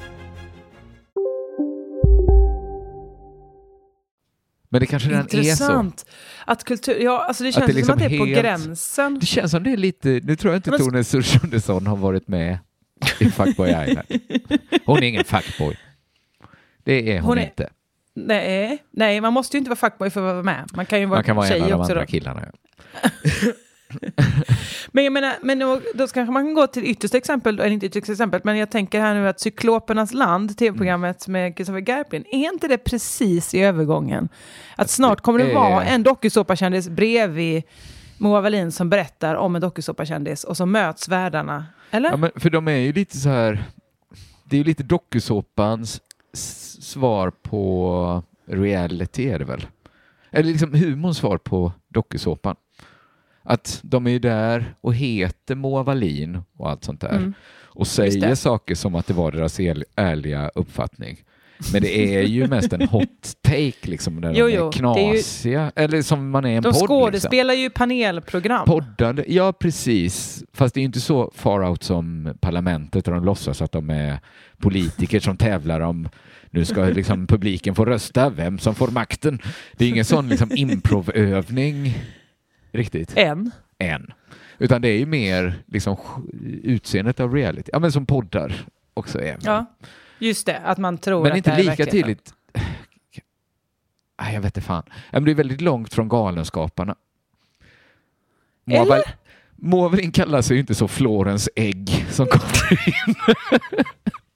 Men 4.72 4.80
det 4.80 4.87
kanske 4.87 5.09
redan 5.09 5.24
är 5.24 5.28
så. 5.30 5.37
Intressant. 5.37 6.06
Att 6.46 6.64
kultur, 6.64 6.98
ja, 7.00 7.24
alltså 7.28 7.44
det 7.44 7.52
känns 7.52 7.66
det 7.66 7.72
liksom 7.72 7.98
som 7.98 8.04
att 8.04 8.11
det 8.11 8.16
är 8.16 8.18
på 8.18 8.26
helt- 8.26 8.40
gränsen. 8.40 9.18
Det 9.18 9.26
känns 9.26 9.50
som 9.50 9.62
det 9.62 9.72
är 9.72 9.76
lite, 9.76 10.20
nu 10.24 10.37
tror 10.37 10.52
jag 10.52 10.59
inte 10.59 10.70
Men- 10.70 10.80
Tone 10.80 11.04
Sursundesson 11.04 11.87
har 11.87 11.96
varit 11.96 12.28
med 12.28 12.59
i 13.20 13.30
Fuckboy 13.30 13.68
Island. 13.70 14.06
Hon 14.85 14.98
är 14.98 15.02
ingen 15.02 15.24
fuckboy. 15.24 15.78
Det 16.85 17.12
är 17.16 17.20
hon, 17.20 17.28
Hon 17.28 17.38
är- 17.38 17.42
inte. 17.44 17.70
Nej, 18.14 18.82
nej, 18.90 19.20
man 19.20 19.32
måste 19.32 19.56
ju 19.56 19.58
inte 19.58 19.68
vara 19.70 19.76
fuckboy 19.76 20.10
för 20.10 20.20
att 20.20 20.34
vara 20.34 20.42
med. 20.42 20.68
Man 20.74 20.86
kan 20.86 21.00
ju 21.00 21.06
vara, 21.06 21.16
Man 21.16 21.24
kan 21.24 21.36
vara 21.36 21.48
tjej 21.48 21.56
en 21.58 21.62
av 21.64 21.70
de 21.70 21.74
också. 21.80 21.92
andra 21.92 22.00
Då. 22.00 22.06
killarna. 22.06 22.42
Ja. 23.02 23.08
Men 24.92 25.04
jag 25.04 25.12
menar, 25.12 25.32
men 25.42 25.58
då, 25.58 25.80
då 25.94 26.06
kanske 26.06 26.32
man 26.32 26.44
kan 26.46 26.54
gå 26.54 26.66
till 26.66 26.84
yttersta 26.84 27.16
exempel, 27.16 27.60
eller 27.60 27.70
inte 27.70 27.86
yttersta 27.86 28.12
exempel, 28.12 28.40
men 28.44 28.56
jag 28.56 28.70
tänker 28.70 29.00
här 29.00 29.14
nu 29.14 29.28
att 29.28 29.40
Cyklopernas 29.40 30.12
land, 30.14 30.58
tv-programmet 30.58 31.28
med 31.28 31.56
Kristoffer 31.56 31.80
Garplind, 31.80 32.24
är 32.30 32.52
inte 32.52 32.68
det 32.68 32.78
precis 32.78 33.54
i 33.54 33.60
övergången? 33.60 34.28
Att 34.76 34.90
snart 34.90 35.20
kommer 35.20 35.38
det 35.38 35.54
vara 35.54 35.84
en 35.84 36.02
dokusåpakändis 36.02 36.88
bredvid 36.88 37.62
Moa 38.18 38.40
Wallin 38.40 38.72
som 38.72 38.90
berättar 38.90 39.34
om 39.34 39.54
en 39.54 39.60
dokusåpakändis 39.60 40.44
och 40.44 40.56
så 40.56 40.66
möts 40.66 41.08
världarna. 41.08 41.66
Eller? 41.90 42.10
Ja, 42.10 42.16
men 42.16 42.30
för 42.36 42.50
de 42.50 42.68
är 42.68 42.76
ju 42.76 42.92
lite 42.92 43.16
så 43.16 43.28
här, 43.28 43.64
det 44.44 44.56
är 44.56 44.58
ju 44.58 44.64
lite 44.64 44.82
dokusåpans 44.82 46.00
svar 46.80 47.30
på 47.42 48.22
reality 48.46 49.28
är 49.28 49.38
det 49.38 49.44
väl? 49.44 49.66
Eller 50.30 50.50
liksom 50.50 50.74
humorns 50.74 51.16
svar 51.18 51.38
på 51.38 51.72
dokusåpan. 51.88 52.56
Att 53.42 53.80
de 53.82 54.06
är 54.06 54.10
ju 54.10 54.18
där 54.18 54.74
och 54.80 54.94
heter 54.94 55.54
Moa 55.54 55.82
Wallin 55.82 56.42
och 56.56 56.70
allt 56.70 56.84
sånt 56.84 57.00
där. 57.00 57.16
Mm. 57.16 57.34
Och 57.62 57.86
säger 57.86 58.34
saker 58.34 58.74
som 58.74 58.94
att 58.94 59.06
det 59.06 59.14
var 59.14 59.32
deras 59.32 59.60
ärliga 59.96 60.48
uppfattning. 60.54 61.16
Men 61.72 61.82
det 61.82 62.16
är 62.16 62.22
ju 62.22 62.46
mest 62.46 62.72
en 62.72 62.88
hot 62.88 63.32
take 63.42 63.72
liksom, 63.82 64.20
där 64.20 64.32
Jo, 64.34 64.46
de 64.46 64.52
jo, 64.52 64.66
är 64.68 64.94
det 64.94 65.00
är 65.00 65.06
ju- 65.06 65.12
knasiga. 65.12 65.72
Eller 65.76 66.02
som 66.02 66.30
man 66.30 66.44
är 66.44 66.48
i 66.50 66.54
en 66.54 66.62
De 66.62 66.68
podd. 66.68 66.74
Liksom. 66.74 66.86
skådespelar 66.88 67.54
ju 67.54 67.70
panelprogram. 67.70 68.66
Poddande, 68.66 69.24
ja 69.28 69.52
precis. 69.52 70.44
Fast 70.52 70.74
det 70.74 70.78
är 70.78 70.82
ju 70.82 70.86
inte 70.86 71.00
så 71.00 71.30
far 71.34 71.64
out 71.70 71.82
som 71.82 72.34
Parlamentet 72.40 73.04
där 73.04 73.12
de 73.12 73.24
låtsas 73.24 73.62
att 73.62 73.72
de 73.72 73.90
är 73.90 74.20
politiker 74.58 75.20
som 75.20 75.36
tävlar 75.36 75.80
om 75.80 76.08
nu 76.50 76.64
ska 76.64 76.84
liksom 76.84 77.26
publiken 77.26 77.74
få 77.74 77.84
rösta, 77.84 78.30
vem 78.30 78.58
som 78.58 78.74
får 78.74 78.88
makten. 78.88 79.38
Det 79.76 79.84
är 79.84 79.88
ingen 79.88 80.04
sån 80.04 80.28
liksom 80.28 80.50
improvövning 80.56 81.94
riktigt 82.72 83.12
En. 83.16 83.50
än. 83.78 84.12
Utan 84.58 84.82
det 84.82 84.88
är 84.88 84.98
ju 84.98 85.06
mer 85.06 85.62
liksom 85.66 85.96
utseendet 86.62 87.20
av 87.20 87.34
reality. 87.34 87.70
Ja 87.72 87.78
men 87.78 87.92
som 87.92 88.06
poddar 88.06 88.66
också 88.94 89.20
är. 89.20 89.38
Ja, 89.42 89.66
just 90.18 90.46
det. 90.46 90.58
Att 90.58 90.78
man 90.78 90.98
tror 90.98 91.22
men 91.22 91.32
att 91.32 91.36
inte 91.36 91.50
det 91.50 91.54
är 91.54 91.58
lika 91.58 91.68
verkligheten. 91.70 92.00
tydligt. 92.00 92.34
Nej, 94.22 94.34
jag 94.34 94.40
vet 94.40 94.56
inte 94.56 94.66
fan. 94.66 94.82
Men 95.12 95.24
det 95.24 95.30
är 95.30 95.34
väldigt 95.34 95.60
långt 95.60 95.94
från 95.94 96.08
Galenskaparna. 96.08 96.94
Eller? 98.70 99.02
Wallin 99.56 100.12
kallar 100.12 100.42
sig 100.42 100.56
ju 100.56 100.60
inte 100.60 100.74
så 100.74 100.88
Florens 100.88 101.48
ägg 101.56 102.06
som 102.10 102.26
kommer 102.26 102.88
in. 102.88 103.14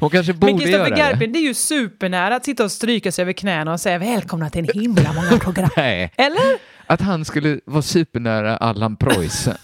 Hon 0.00 0.10
kanske 0.10 0.32
borde 0.32 0.52
Men 0.52 0.60
Kristoffer 0.62 0.90
det. 0.90 0.96
Garplind, 0.96 1.32
det 1.32 1.38
är 1.38 1.46
ju 1.46 1.54
supernära 1.54 2.36
att 2.36 2.44
sitta 2.44 2.64
och 2.64 2.72
stryka 2.72 3.12
sig 3.12 3.22
över 3.22 3.32
knäna 3.32 3.72
och 3.72 3.80
säga 3.80 3.98
välkomna 3.98 4.50
till 4.50 4.70
en 4.70 4.80
himla 4.80 5.12
många 5.12 5.38
program. 5.38 5.70
Nej, 5.76 6.12
Eller? 6.16 6.58
att 6.86 7.00
han 7.00 7.24
skulle 7.24 7.60
vara 7.64 7.82
supernära 7.82 8.56
Allan 8.56 8.96
Preussen. 8.96 9.56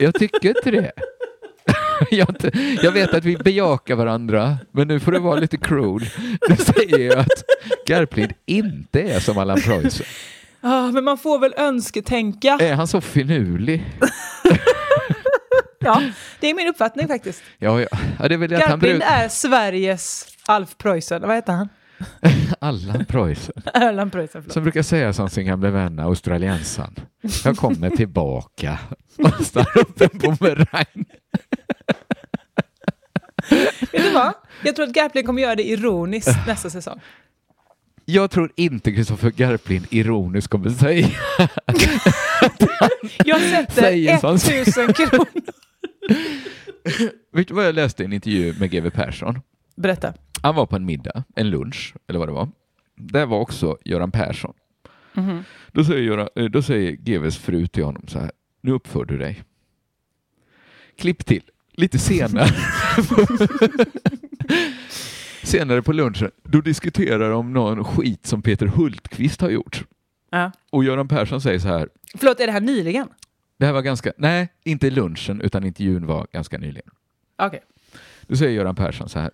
Jag 0.00 0.14
tycker 0.14 0.48
inte 0.48 0.70
det. 0.70 0.92
Jag 2.82 2.92
vet 2.92 3.14
att 3.14 3.24
vi 3.24 3.36
bejakar 3.36 3.94
varandra, 3.94 4.58
men 4.72 4.88
nu 4.88 5.00
får 5.00 5.12
det 5.12 5.18
vara 5.18 5.36
lite 5.40 5.56
cruel. 5.56 6.06
Du 6.48 6.56
säger 6.56 6.98
ju 6.98 7.12
att 7.14 7.44
Garplind 7.86 8.32
inte 8.46 9.02
är 9.02 9.20
som 9.20 9.38
Allan 9.38 9.60
Preussen. 9.60 10.06
Ja, 10.60 10.90
men 10.90 11.04
man 11.04 11.18
får 11.18 11.38
väl 11.38 11.54
önsketänka. 11.56 12.58
Är 12.60 12.74
han 12.74 12.88
så 12.88 13.00
finurlig? 13.00 13.84
Ja, 15.84 16.02
det 16.40 16.50
är 16.50 16.54
min 16.54 16.68
uppfattning 16.68 17.08
faktiskt. 17.08 17.42
Ja, 17.58 17.80
ja. 17.80 17.86
ja 18.18 18.28
det 18.28 18.34
är 18.34 18.38
väl 18.38 18.54
att 18.54 18.62
han 18.62 18.84
är 18.84 19.28
Sveriges 19.28 20.26
Alf 20.46 20.78
Preussen. 20.78 21.22
Vad 21.22 21.34
heter 21.34 21.52
han? 21.52 21.68
Allan 22.58 23.04
Preussen. 23.04 23.62
Erland 23.74 24.12
Preussen. 24.12 24.50
Som 24.50 24.62
brukar 24.62 24.82
säga 24.82 25.12
som 25.12 25.30
sin 25.30 25.46
gamle 25.46 25.70
vän 25.70 25.98
australiensan. 25.98 26.94
Jag 27.44 27.56
kommer 27.56 27.90
tillbaka 27.90 28.78
och 29.18 29.46
stannar 29.46 29.78
upp 29.78 30.00
en 30.00 30.18
bumerang. 30.18 31.04
Vet 33.92 34.02
du 34.04 34.10
vad? 34.10 34.32
Jag 34.64 34.76
tror 34.76 34.86
att 34.86 34.92
Garplind 34.92 35.26
kommer 35.26 35.42
göra 35.42 35.54
det 35.54 35.68
ironiskt 35.68 36.46
nästa 36.46 36.70
säsong. 36.70 37.00
Jag 38.04 38.30
tror 38.30 38.52
inte 38.56 38.92
Kristoffer 38.92 39.30
Garplind 39.30 39.86
ironiskt 39.90 40.48
kommer 40.48 40.70
säga 40.70 41.08
Jag 43.24 43.40
sätter 43.40 43.82
Säger 43.82 44.18
sånt. 44.18 44.44
1000 44.44 44.92
kronor. 44.92 45.26
Vet 47.32 47.48
du 47.48 47.54
vad 47.54 47.66
jag 47.66 47.74
läste 47.74 48.02
i 48.02 48.06
en 48.06 48.12
intervju 48.12 48.54
med 48.58 48.70
GW 48.70 48.90
Persson? 48.90 49.40
Berätta. 49.76 50.14
Han 50.42 50.54
var 50.54 50.66
på 50.66 50.76
en 50.76 50.84
middag, 50.84 51.24
en 51.36 51.50
lunch 51.50 51.94
eller 52.08 52.18
vad 52.18 52.28
det 52.28 52.32
var. 52.32 52.48
Där 52.96 53.26
var 53.26 53.38
också 53.38 53.78
Göran 53.84 54.10
Persson. 54.10 54.54
Mhm. 55.14 55.44
Då 55.72 55.84
säger, 55.84 56.02
Göran, 56.02 56.28
eh, 56.36 56.44
då 56.44 56.62
säger 56.62 56.92
GWs 56.92 57.38
fru 57.38 57.66
till 57.66 57.84
honom 57.84 58.02
så 58.08 58.18
här, 58.18 58.32
nu 58.60 58.72
uppför 58.72 59.04
du 59.04 59.18
dig. 59.18 59.42
Klipp 60.98 61.26
till, 61.26 61.42
lite 61.72 61.98
senare. 61.98 62.48
senare 65.42 65.82
på 65.82 65.92
lunchen, 65.92 66.30
då 66.42 66.60
diskuterar 66.60 67.30
de 67.30 67.52
någon 67.52 67.84
skit 67.84 68.26
som 68.26 68.42
Peter 68.42 68.66
Hultqvist 68.66 69.40
har 69.40 69.50
gjort. 69.50 69.84
Ja. 70.30 70.52
Och 70.70 70.84
Göran 70.84 71.08
Persson 71.08 71.40
säger 71.40 71.58
så 71.58 71.68
här, 71.68 71.88
Förlåt, 72.14 72.40
är 72.40 72.46
det 72.46 72.52
här 72.52 72.60
nyligen? 72.60 73.08
Det 73.62 73.66
här 73.66 73.72
var 73.72 73.82
ganska, 73.82 74.12
nej, 74.16 74.48
inte 74.64 74.90
lunchen, 74.90 75.40
utan 75.40 75.64
intervjun 75.64 76.06
var 76.06 76.26
ganska 76.32 76.58
nyligen. 76.58 76.90
Okej. 77.38 77.62
Då 78.22 78.36
säger 78.36 78.52
Göran 78.52 78.74
Persson 78.74 79.08
så 79.08 79.18
här, 79.18 79.30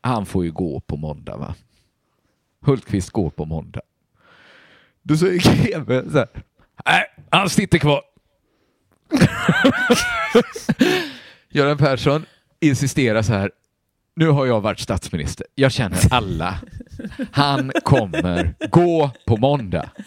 han 0.00 0.26
får 0.26 0.44
ju 0.44 0.52
gå 0.52 0.80
på 0.80 0.96
måndag 0.96 1.36
va? 1.36 1.54
Hultqvist 2.60 3.10
går 3.10 3.30
på 3.30 3.44
måndag. 3.44 3.80
Då 5.02 5.16
säger 5.16 5.38
GW 5.38 6.10
så 6.10 6.18
här, 6.18 6.28
nej, 6.86 7.04
han 7.30 7.50
sitter 7.50 7.78
kvar. 7.78 8.02
Göran 11.48 11.78
Persson 11.78 12.26
insisterar 12.60 13.22
så 13.22 13.32
här, 13.32 13.50
nu 14.16 14.28
har 14.28 14.46
jag 14.46 14.60
varit 14.60 14.80
statsminister, 14.80 15.46
jag 15.54 15.72
känner 15.72 16.14
alla. 16.14 16.58
Han 17.32 17.72
kommer 17.84 18.54
gå 18.70 19.10
på 19.26 19.36
måndag. 19.36 19.90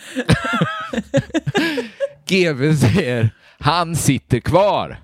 GW 2.28 2.76
säger, 2.76 3.30
han 3.64 3.96
sitter 3.96 4.40
kvar. 4.40 4.98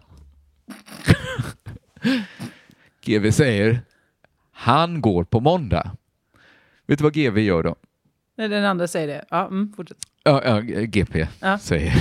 GV 3.02 3.32
säger 3.32 3.82
han 4.52 5.02
går 5.02 5.24
på 5.24 5.39
måndag. 5.39 5.91
Vet 6.88 7.00
du 7.00 7.04
vad 7.04 7.13
GV 7.13 7.38
gör 7.39 7.63
då? 7.63 7.76
Nej, 8.38 8.48
Den 8.50 8.65
andra 8.65 8.88
säger 8.88 9.08
det. 9.08 9.26
Ja, 9.30 9.48
mm, 9.48 9.74
fortsätt. 9.76 9.98
Ja, 10.24 10.43
ja, 10.45 10.60
GP 10.86 11.28
Ja. 11.39 11.60
säger 11.60 11.93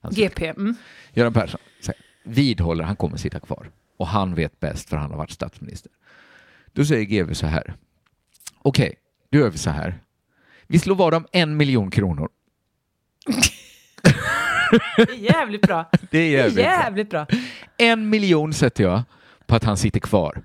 han. 0.00 0.12
GP. 0.14 0.46
Mm. 0.48 0.74
Göran 1.12 1.32
Persson 1.32 1.60
säger, 1.80 2.00
vidhåller 2.24 2.84
han 2.84 2.96
kommer 2.96 3.16
sitta 3.16 3.40
kvar 3.40 3.70
och 3.96 4.06
han 4.06 4.34
vet 4.34 4.60
bäst 4.60 4.88
för 4.88 4.96
han 4.96 5.10
har 5.10 5.18
varit 5.18 5.30
statsminister. 5.30 5.92
Då 6.72 6.84
säger 6.84 7.04
GV 7.04 7.32
så 7.32 7.46
här. 7.46 7.74
Okej, 8.58 8.94
då 9.30 9.38
gör 9.38 9.50
vi 9.50 9.58
så 9.58 9.70
här. 9.70 9.98
Vi 10.66 10.78
slår 10.78 10.94
vad 10.94 11.14
om 11.14 11.26
en 11.32 11.56
miljon 11.56 11.90
kronor. 11.90 12.28
Det 14.96 15.02
är 15.02 15.14
jävligt 15.32 15.62
bra. 15.62 15.90
Det 16.10 16.18
är 16.18 16.20
Det 16.20 16.20
är 16.28 16.38
jävligt 16.38 16.54
bra. 16.54 16.64
jävligt 16.64 17.10
bra. 17.10 17.26
En 17.78 18.10
miljon 18.10 18.52
sätter 18.52 18.84
jag 18.84 19.02
på 19.46 19.56
att 19.56 19.64
han 19.64 19.76
sitter 19.76 20.00
kvar. 20.00 20.42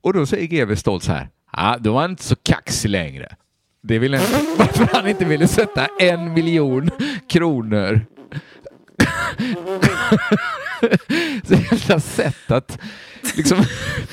Och 0.00 0.12
då 0.12 0.26
säger 0.26 0.46
GV 0.46 0.74
stolt 0.74 1.02
så 1.02 1.12
här, 1.12 1.28
ja, 1.52 1.76
då 1.80 1.92
var 1.92 2.00
han 2.00 2.10
inte 2.10 2.24
så 2.24 2.36
kaxig 2.36 2.88
längre. 2.88 3.36
Det 3.82 3.98
vill 3.98 4.14
inte, 4.14 4.26
varför 4.58 4.88
han 4.92 5.08
inte 5.08 5.24
ville 5.24 5.48
sätta 5.48 5.86
en 6.00 6.32
miljon 6.32 6.90
kronor. 7.28 8.00
så 11.44 11.54
jävla 11.54 12.00
sätt 12.00 12.50
att 12.50 12.78
liksom 13.36 13.64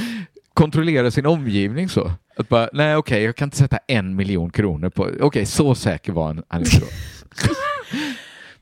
kontrollera 0.53 1.11
sin 1.11 1.25
omgivning 1.25 1.89
så. 1.89 2.11
Att 2.37 2.49
bara, 2.49 2.69
nej 2.73 2.95
okej, 2.95 3.23
jag 3.23 3.35
kan 3.35 3.47
inte 3.47 3.57
sätta 3.57 3.77
en 3.87 4.15
miljon 4.15 4.49
kronor 4.49 4.89
på, 4.89 5.09
okej, 5.21 5.45
så 5.45 5.75
säker 5.75 6.11
var 6.11 6.27
han, 6.27 6.43
han 6.47 6.61
inte 6.61 6.79
då. 6.79 6.85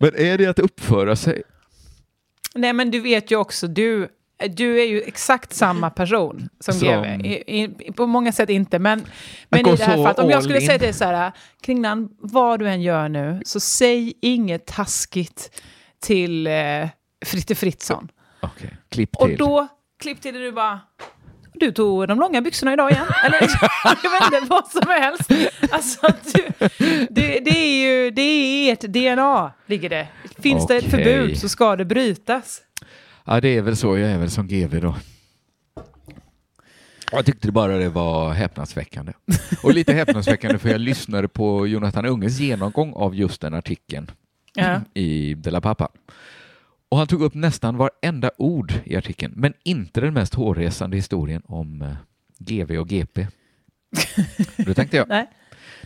Men 0.03 0.15
är 0.15 0.37
det 0.37 0.45
att 0.47 0.59
uppföra 0.59 1.15
sig? 1.15 1.43
Nej, 2.55 2.73
men 2.73 2.91
du 2.91 2.99
vet 2.99 3.31
ju 3.31 3.35
också, 3.35 3.67
du, 3.67 4.07
du 4.49 4.81
är 4.81 4.85
ju 4.85 5.01
exakt 5.01 5.53
samma 5.53 5.89
person 5.89 6.49
som, 6.59 6.73
Som- 6.73 6.87
GV. 6.87 7.25
I, 7.25 7.61
i, 7.61 7.91
på 7.91 8.07
många 8.07 8.31
sätt 8.31 8.49
inte, 8.49 8.79
men, 8.79 9.05
men 9.49 9.59
i 9.59 9.63
det 9.63 9.83
här 9.83 9.95
fallet, 10.03 10.19
om 10.19 10.29
jag 10.29 10.43
skulle 10.43 10.59
säga 10.61 10.73
in. 10.73 10.79
till 10.79 10.85
dig 10.87 10.93
så 10.93 11.05
här, 11.05 11.31
Kringlan, 11.61 12.09
vad 12.19 12.59
du 12.59 12.69
än 12.69 12.81
gör 12.81 13.09
nu, 13.09 13.41
så 13.45 13.59
säg 13.59 14.13
inget 14.21 14.65
taskigt 14.65 15.61
till 15.99 16.47
eh, 16.47 16.87
Fritte 17.25 17.55
Fritzson. 17.55 18.09
Okej, 18.41 18.77
klipp 18.89 19.15
Och 19.15 19.27
till. 19.27 19.37
då, 19.37 19.67
klipp 19.99 20.21
till 20.21 20.33
det 20.33 20.39
du 20.39 20.51
bara, 20.51 20.79
du 21.53 21.71
tog 21.71 22.07
de 22.07 22.19
långa 22.19 22.41
byxorna 22.41 22.73
idag 22.73 22.91
igen? 22.91 23.05
Eller 23.25 23.41
jag 24.03 24.11
vet 24.11 24.41
inte, 24.41 24.47
vad 24.49 24.67
som 24.67 24.87
helst. 24.87 25.31
Alltså, 25.71 26.07
du, 26.33 26.67
det, 27.09 27.39
det 27.39 27.57
är 27.57 27.85
ju, 27.85 28.11
det 28.11 28.21
är 28.21 28.73
ert 28.73 28.81
DNA, 28.81 29.51
ligger 29.65 29.89
det. 29.89 30.07
Finns 30.39 30.67
det 30.67 30.75
ett 30.77 30.91
förbud 30.91 31.37
så 31.37 31.49
ska 31.49 31.75
det 31.75 31.85
brytas. 31.85 32.61
Ja, 33.25 33.41
det 33.41 33.57
är 33.57 33.61
väl 33.61 33.77
så. 33.77 33.97
Jag 33.97 34.11
är 34.11 34.17
väl 34.17 34.31
som 34.31 34.47
GV 34.47 34.81
då. 34.81 34.95
Jag 37.11 37.25
tyckte 37.25 37.51
bara 37.51 37.77
det 37.77 37.89
var 37.89 38.33
häpnadsväckande. 38.33 39.13
Och 39.63 39.73
lite 39.73 39.93
häpnadsväckande 39.93 40.57
för 40.57 40.69
jag 40.69 40.81
lyssnade 40.81 41.27
på 41.27 41.67
Jonathan 41.67 42.05
Unges 42.05 42.39
genomgång 42.39 42.93
av 42.93 43.15
just 43.15 43.41
den 43.41 43.53
artikeln 43.53 44.11
Ja. 44.55 44.81
i 44.93 45.33
De 45.33 45.49
La 45.51 45.61
Pappa. 45.61 45.87
Och 46.93 46.99
han 46.99 47.08
tog 47.08 47.21
upp 47.21 47.34
nästan 47.34 47.77
varenda 47.77 48.32
ord 48.38 48.73
i 48.86 48.95
artikeln, 48.95 49.34
men 49.36 49.53
inte 49.63 50.01
den 50.01 50.13
mest 50.13 50.34
hårresande 50.34 50.95
historien 50.97 51.41
om 51.45 51.82
eh, 51.82 51.95
GV 52.39 52.71
och 52.77 52.88
GP. 52.89 53.27
Då 54.58 54.73
tänkte 54.73 54.97
jag, 54.97 55.10
Nej. 55.10 55.29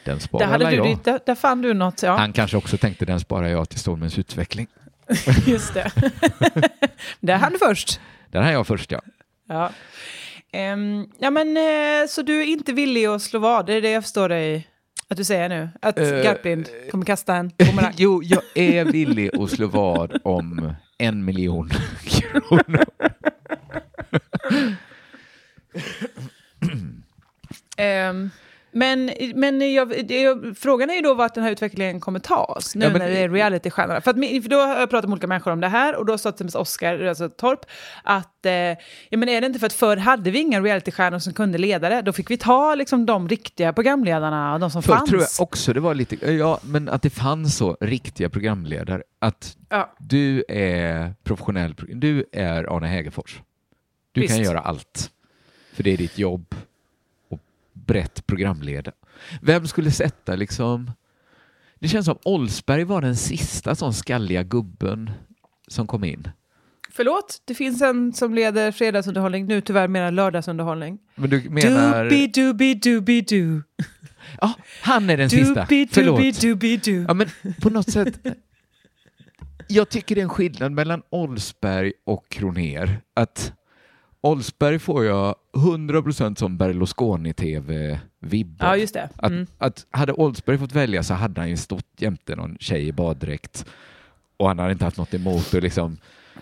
den 0.05 0.17
Där, 0.17 0.23
sparar 0.23 0.57
du, 0.59 0.75
jag. 0.75 0.85
ditt- 0.85 1.03
där, 1.03 1.19
där 1.25 1.35
fann 1.35 1.61
du 1.61 1.73
något, 1.73 2.03
ja. 2.03 2.17
Han 2.17 2.33
kanske 2.33 2.57
också 2.57 2.77
tänkte 2.77 3.05
den 3.05 3.19
sparar 3.19 3.47
jag 3.47 3.69
till 3.69 3.79
Stormens 3.79 4.19
utveckling. 4.19 4.67
Just 5.45 5.73
det. 5.73 5.91
där 7.19 7.35
hann 7.37 7.51
du 7.51 7.57
först. 7.59 7.99
Den 8.31 8.43
här 8.43 8.49
är 8.49 8.53
jag 8.53 8.67
först 8.67 8.91
ja. 8.91 9.01
Ja. 9.47 9.71
Ehm, 10.51 11.07
ja, 11.19 11.29
men 11.29 11.57
eh, 11.57 12.07
så 12.09 12.21
du 12.21 12.41
är 12.41 12.45
inte 12.45 12.73
villig 12.73 13.05
att 13.05 13.21
slå 13.21 13.39
vad? 13.39 13.65
Det 13.65 13.73
är 13.73 13.81
det 13.81 13.91
jag 13.91 14.03
förstår 14.03 14.29
dig 14.29 14.67
att 15.09 15.17
du 15.17 15.23
säger 15.23 15.49
nu? 15.49 15.69
Att 15.81 15.99
Eh, 15.99 16.23
Garplind 16.23 16.69
kommer 16.91 17.05
kasta 17.05 17.35
en 17.35 17.51
bumerang? 17.57 17.93
Jo, 17.97 18.21
jag 18.23 18.41
är 18.55 18.85
villig 18.85 19.35
att 19.39 19.51
slå 19.51 19.67
vad 19.67 20.17
om 20.23 20.73
en 20.97 21.25
miljon 21.25 21.69
kronor. 22.05 22.85
Ehm, 27.77 28.29
men 28.77 29.11
men 29.35 29.73
jag, 29.73 29.89
det, 30.07 30.35
frågan 30.59 30.89
är 30.89 30.93
ju 30.93 31.01
då 31.01 31.13
vart 31.13 31.33
den 31.35 31.43
här 31.43 31.51
utvecklingen 31.51 31.99
kommer 31.99 32.19
ta 32.19 32.43
oss, 32.43 32.75
nu 32.75 32.85
Ja, 32.85 32.91
men- 32.91 32.99
när 32.99 33.09
det 33.09 33.17
är 33.17 33.29
realitystjärnorna. 33.29 34.01
För, 34.01 34.11
att, 34.11 34.17
för 34.43 34.49
då 34.49 34.57
har 34.57 34.79
jag 34.79 34.89
pratat 34.89 35.09
med 35.09 35.13
olika 35.13 35.27
människor 35.27 35.51
om 35.51 35.61
det 35.61 35.67
här 35.67 35.95
och 35.95 36.05
då 36.05 36.17
sa 36.17 36.31
till 36.31 36.45
exempel 36.45 36.61
Oskar 36.61 36.99
alltså 37.05 37.29
Torp 37.29 37.59
att 38.03 38.45
eh, 38.45 38.51
ja, 38.53 38.77
men 39.17 39.29
är 39.29 39.41
det 39.41 39.47
inte 39.47 39.59
för 39.59 39.67
att 39.67 39.73
förr 39.73 39.97
hade 39.97 40.31
vi 40.31 40.39
inga 40.39 40.61
realitystjärnor 40.61 41.19
som 41.19 41.33
kunde 41.33 41.57
leda 41.57 41.89
det, 41.89 42.01
då 42.01 42.13
fick 42.13 42.31
vi 42.31 42.37
ta 42.37 42.75
liksom, 42.75 43.05
de 43.05 43.29
riktiga 43.29 43.73
programledarna 43.73 44.59
de 44.59 44.71
som 44.71 44.83
Förr 44.83 44.93
fanns. 44.93 45.09
tror 45.09 45.21
jag 45.21 45.29
också 45.39 45.73
det 45.73 45.79
var 45.79 45.95
lite, 45.95 46.31
ja, 46.31 46.59
men 46.63 46.89
att 46.89 47.01
det 47.01 47.09
fanns 47.09 47.57
så 47.57 47.77
riktiga 47.81 48.29
programledare. 48.29 49.01
Att 49.19 49.57
Ja. 49.69 49.93
du 49.99 50.43
är 50.49 51.13
professionell, 51.23 51.75
du 51.93 52.25
är 52.31 52.75
Arne 52.77 52.87
Hägerfors. 52.87 53.41
Du 54.11 54.27
kan 54.27 54.37
Visst. 54.37 54.49
göra 54.49 54.59
allt. 54.59 55.11
För 55.73 55.83
det 55.83 55.93
är 55.93 55.97
ditt 55.97 56.17
jobb 56.17 56.55
brett 57.85 58.27
programleda. 58.27 58.91
Vem 59.41 59.67
skulle 59.67 59.91
sätta 59.91 60.35
liksom... 60.35 60.91
Det 61.79 61.87
känns 61.87 62.05
som 62.05 62.17
Olsberg 62.23 62.83
var 62.83 63.01
den 63.01 63.15
sista 63.15 63.75
sån 63.75 63.93
skalliga 63.93 64.43
gubben 64.43 65.11
som 65.67 65.87
kom 65.87 66.03
in. 66.03 66.29
Förlåt, 66.91 67.41
det 67.45 67.55
finns 67.55 67.81
en 67.81 68.13
som 68.13 68.33
leder 68.33 68.71
fredagsunderhållning, 68.71 69.45
nu 69.45 69.61
tyvärr 69.61 69.87
mera 69.87 70.09
lördagsunderhållning. 70.09 70.99
Men 71.15 71.29
du 71.29 71.49
menar... 71.49 72.03
Doobie 72.03 72.27
doobie 72.27 72.75
doobie 72.75 73.21
doo. 73.21 73.61
Ja, 74.41 74.53
han 74.81 75.09
är 75.09 75.17
den 75.17 75.29
sista. 75.29 75.53
Doobie 75.53 75.87
Förlåt. 75.91 76.15
doobie 76.15 76.31
doobie 76.41 76.77
doo. 76.77 77.05
Ja, 77.07 77.13
men 77.13 77.27
på 77.61 77.69
något 77.69 77.91
sätt. 77.91 78.19
Jag 79.67 79.89
tycker 79.89 80.15
det 80.15 80.21
är 80.21 80.23
en 80.23 80.29
skillnad 80.29 80.71
mellan 80.71 81.01
Olsberg 81.09 81.93
och 82.05 82.29
Kroner. 82.29 83.01
Att 83.13 83.53
Olsberg 84.27 84.79
får 84.79 85.05
jag 85.05 85.35
100% 85.53 86.35
som 86.35 86.57
Berlusconi-TV-vibbar. 86.57 88.65
Ja, 88.67 88.75
just 88.77 88.93
det. 88.93 89.09
Att, 89.15 89.31
Mm. 89.31 89.47
att 89.57 89.85
hade 89.91 90.13
Olsberg 90.13 90.57
fått 90.57 90.75
välja 90.75 91.03
så 91.03 91.13
hade 91.13 91.41
han 91.41 91.49
ju 91.49 91.57
stått 91.57 91.85
jämte 91.97 92.35
någon 92.35 92.57
tjej 92.59 92.87
i 92.87 92.91
baddräkt 92.91 93.65
och 94.37 94.47
han 94.47 94.59
hade 94.59 94.71
inte 94.71 94.85
haft 94.85 94.97
något 94.97 95.13
emot 95.13 95.51
det 95.51 95.61
liksom. 95.61 95.97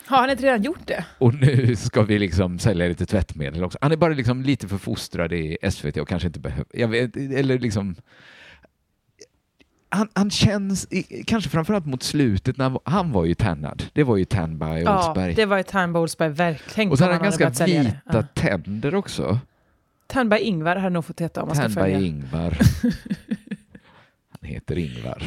Har 0.05 0.17
han 0.17 0.29
inte 0.29 0.43
redan 0.43 0.63
gjort 0.63 0.87
det? 0.87 1.05
Och 1.17 1.33
nu 1.33 1.75
ska 1.75 2.01
vi 2.03 2.19
liksom 2.19 2.59
sälja 2.59 2.87
lite 2.87 3.05
tvättmedel 3.05 3.63
också. 3.63 3.77
Han 3.81 3.91
är 3.91 3.95
bara 3.97 4.13
liksom 4.13 4.41
lite 4.41 4.67
för 4.67 4.77
fostrad 4.77 5.33
i 5.33 5.57
SVT 5.71 5.97
och 5.97 6.07
kanske 6.07 6.27
inte 6.27 6.39
behöver, 6.39 6.65
jag 6.73 6.87
vet, 6.87 7.17
eller 7.17 7.59
liksom 7.59 7.95
han, 9.95 10.07
han 10.13 10.31
känns, 10.31 10.87
kanske 11.27 11.49
framförallt 11.49 11.85
mot 11.85 12.03
slutet, 12.03 12.57
när 12.57 12.65
han, 12.65 12.73
var- 12.73 12.81
han 12.85 13.11
var 13.11 13.25
ju 13.25 13.33
tannad. 13.35 13.83
Det 13.93 14.03
var 14.03 14.17
ju 14.17 14.25
tan 14.25 14.59
by 14.59 14.65
Ja, 14.65 15.07
Olsberg. 15.07 15.33
det 15.33 15.45
var 15.45 15.57
ju 15.57 15.63
Tandberg 15.63 16.01
Olsberg 16.01 16.29
verkligen. 16.29 16.91
och 16.91 16.97
så 16.97 17.03
hade 17.03 17.15
han 17.15 17.23
ganska 17.23 17.65
vita 17.65 17.91
Ja. 18.13 18.23
tänder 18.33 18.95
också. 18.95 19.39
Tandberg 20.07 20.41
Ingvar 20.41 20.75
hade 20.75 20.89
nog 20.93 21.05
fått 21.05 21.21
heta 21.21 21.41
om 21.41 21.47
man 21.47 21.55
ska 21.55 21.63
Tan 21.63 21.71
by 21.73 21.79
följa. 21.81 21.99
Ingvar. 21.99 22.57
han 24.29 24.49
heter 24.49 24.77
Ingvar. 24.77 25.23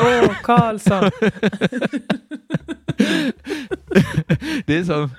Åh, 0.00 0.32
Karlsson. 0.42 1.10
Det 4.66 4.76
är 4.78 4.84
som 4.84 5.10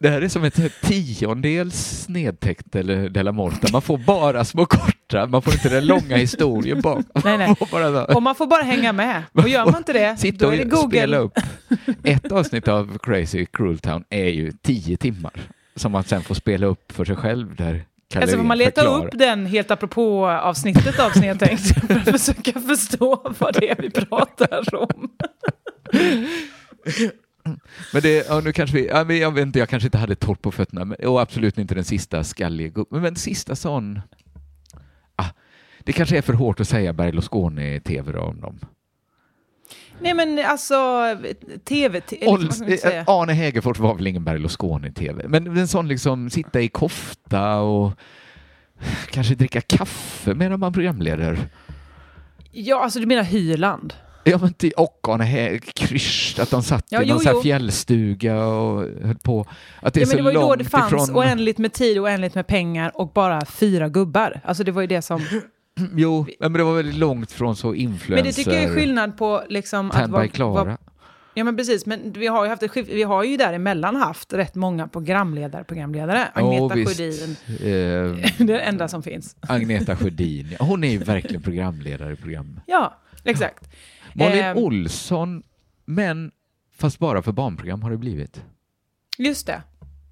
det 0.00 0.08
här 0.08 0.22
är 0.22 0.28
som 0.28 0.44
ett 0.44 0.80
tiondels 0.82 2.02
snedtäckt 2.04 2.76
eller 2.76 3.08
Della 3.08 3.32
Morta. 3.32 3.68
Man 3.72 3.82
får 3.82 3.98
bara 3.98 4.44
små 4.44 4.66
korta, 4.66 4.92
man 5.26 5.42
får 5.42 5.52
inte 5.52 5.68
den 5.68 5.86
långa 5.86 6.16
historien 6.16 6.80
bak. 6.80 7.04
Nej, 7.24 7.38
nej. 7.38 7.46
Man 7.46 7.56
får 7.56 7.66
bara 7.66 8.06
så- 8.06 8.14
Och 8.14 8.22
man 8.22 8.34
får 8.34 8.46
bara 8.46 8.62
hänga 8.62 8.92
med. 8.92 9.22
Och 9.32 9.48
gör 9.48 9.64
man 9.64 9.76
inte 9.76 9.92
det, 9.92 10.16
Sitta 10.16 10.44
då 10.46 10.52
är 10.52 10.56
det 10.58 10.64
Google. 10.64 10.88
spela 10.88 11.16
upp. 11.16 11.38
Ett 12.04 12.32
avsnitt 12.32 12.68
av 12.68 12.98
Crazy 12.98 13.46
Cruel 13.46 13.78
Town 13.78 14.04
är 14.10 14.28
ju 14.28 14.52
tio 14.62 14.96
timmar 14.96 15.32
som 15.76 15.92
man 15.92 16.04
sen 16.04 16.22
får 16.22 16.34
spela 16.34 16.66
upp 16.66 16.92
för 16.92 17.04
sig 17.04 17.16
själv 17.16 17.56
där 17.56 17.84
Alltså 18.14 18.36
får 18.36 18.44
man 18.44 18.58
leta 18.58 18.80
förklarar. 18.80 19.06
upp 19.06 19.18
den 19.18 19.46
helt 19.46 19.70
apropå 19.70 20.26
avsnittet 20.28 20.98
av 21.00 21.10
Snedtänkt 21.10 21.62
för 21.86 21.94
att 21.96 22.04
försöka 22.20 22.60
förstå 22.60 23.34
vad 23.38 23.54
det 23.60 23.70
är 23.70 23.76
vi 23.82 23.90
pratar 23.90 24.74
om. 24.74 25.08
Men 27.92 28.02
det, 28.02 28.26
ja, 28.28 28.40
nu 28.40 28.52
kanske 28.52 28.76
vi, 28.76 28.86
ja, 28.86 29.04
men 29.04 29.18
jag 29.18 29.30
vet 29.34 29.42
inte, 29.42 29.58
jag 29.58 29.68
kanske 29.68 29.86
inte 29.86 29.98
hade 29.98 30.14
torrt 30.14 30.42
på 30.42 30.52
fötterna, 30.52 30.84
men, 30.84 31.06
och 31.06 31.20
absolut 31.22 31.58
inte 31.58 31.74
den 31.74 31.84
sista 31.84 32.24
skalliga 32.24 32.68
gubben, 32.68 33.02
men 33.02 33.16
sista 33.16 33.56
sån... 33.56 34.00
Det 35.84 35.92
kanske 35.92 36.18
är 36.18 36.22
för 36.22 36.32
hårt 36.32 36.60
att 36.60 36.68
säga 36.68 36.92
Berlusconi-tv 36.92 38.18
om 38.18 38.40
dem. 38.40 38.58
Nej 40.00 40.14
men 40.14 40.38
alltså, 40.46 40.76
tv... 41.64 42.00
säga? 42.08 43.00
eh, 43.00 43.04
Arne 43.06 43.32
Hegerfors 43.32 43.78
var 43.78 43.94
väl 43.94 44.06
ingen 44.06 44.24
Berlusconi-tv, 44.24 45.28
men 45.28 45.56
en 45.58 45.68
sån 45.68 45.88
liksom 45.88 46.30
sitta 46.30 46.60
i 46.60 46.68
kofta 46.68 47.56
och 47.56 47.92
kanske 49.10 49.34
dricka 49.34 49.60
kaffe 49.60 50.34
medan 50.34 50.60
man 50.60 50.72
programleder. 50.72 51.38
Ja, 52.50 52.82
alltså 52.82 53.00
du 53.00 53.06
menar 53.06 53.22
Hyland? 53.22 53.94
Ja, 54.24 54.38
men 54.38 54.52
till, 54.54 54.72
och 54.76 55.00
Arne 55.08 55.24
He- 55.24 55.58
Krysch, 55.74 56.36
att 56.40 56.50
de 56.50 56.62
satt 56.62 56.86
Ja, 56.88 57.02
i 57.02 57.06
någon 57.06 57.20
jo, 57.24 57.30
jo. 57.34 57.42
fjällstuga 57.42 58.44
och 58.44 58.88
höll 59.02 59.18
på. 59.18 59.46
Att 59.80 59.94
det 59.94 60.00
är 60.00 60.02
Ja, 60.02 60.06
men 60.06 60.10
så 60.10 60.16
det 60.16 60.22
var 60.22 60.30
ju 60.30 60.38
då 60.38 60.54
det 60.56 60.64
fanns 60.64 60.92
ifrån... 60.92 61.16
oändligt 61.16 61.58
med 61.58 61.72
tid, 61.72 61.98
oändligt 61.98 62.34
med 62.34 62.46
pengar 62.46 62.92
och 62.94 63.08
bara 63.08 63.44
fyra 63.44 63.88
gubbar. 63.88 64.40
Alltså 64.44 64.64
det 64.64 64.72
var 64.72 64.80
ju 64.80 64.86
det 64.86 65.02
som... 65.02 65.20
Jo, 65.96 66.26
men 66.40 66.52
det 66.52 66.64
var 66.64 66.74
väldigt 66.76 66.94
långt 66.96 67.32
från 67.32 67.56
så 67.56 67.74
influencer... 67.74 68.14
Men 68.14 68.24
det 68.24 68.32
tycker 68.32 68.52
jag 68.52 68.62
är 68.62 68.74
skillnad 68.74 69.16
på 69.16 69.42
liksom 69.48 69.90
att 69.90 70.10
vara... 70.10 70.28
Klara. 70.28 70.64
vara- 70.64 70.78
Ja 71.34 71.44
men 71.44 71.56
precis, 71.56 71.86
men 71.86 72.12
vi 72.12 72.26
har 72.26 72.44
ju, 72.44 72.50
haft 72.50 72.62
ett 72.62 72.76
vi 72.76 73.02
har 73.02 73.24
ju 73.24 73.36
däremellan 73.36 73.96
haft 73.96 74.32
rätt 74.32 74.54
många 74.54 74.88
programledare, 74.88 75.64
programledare. 75.64 76.28
Agneta 76.34 76.74
visst. 76.74 76.96
Sjödin, 76.98 77.36
Eh, 77.48 77.56
det 78.38 78.42
är 78.42 78.46
det 78.46 78.58
enda 78.60 78.88
som 78.88 79.02
finns. 79.02 79.36
Agneta 79.40 79.96
Sjödin, 79.96 80.56
hon 80.60 80.84
är 80.84 80.88
ju 80.90 80.98
verkligen 80.98 81.42
programledare 81.42 82.12
i 82.12 82.16
program. 82.16 82.60
Ja, 82.66 83.00
exakt. 83.24 83.70
Malin 84.14 84.42
Ehm. 84.44 84.56
Olsson, 84.56 85.42
men 85.84 86.30
fast 86.76 86.98
bara 86.98 87.22
för 87.22 87.32
barnprogram 87.32 87.82
har 87.82 87.90
det 87.90 87.96
blivit. 87.98 88.42
Just 89.18 89.46
det. 89.46 89.62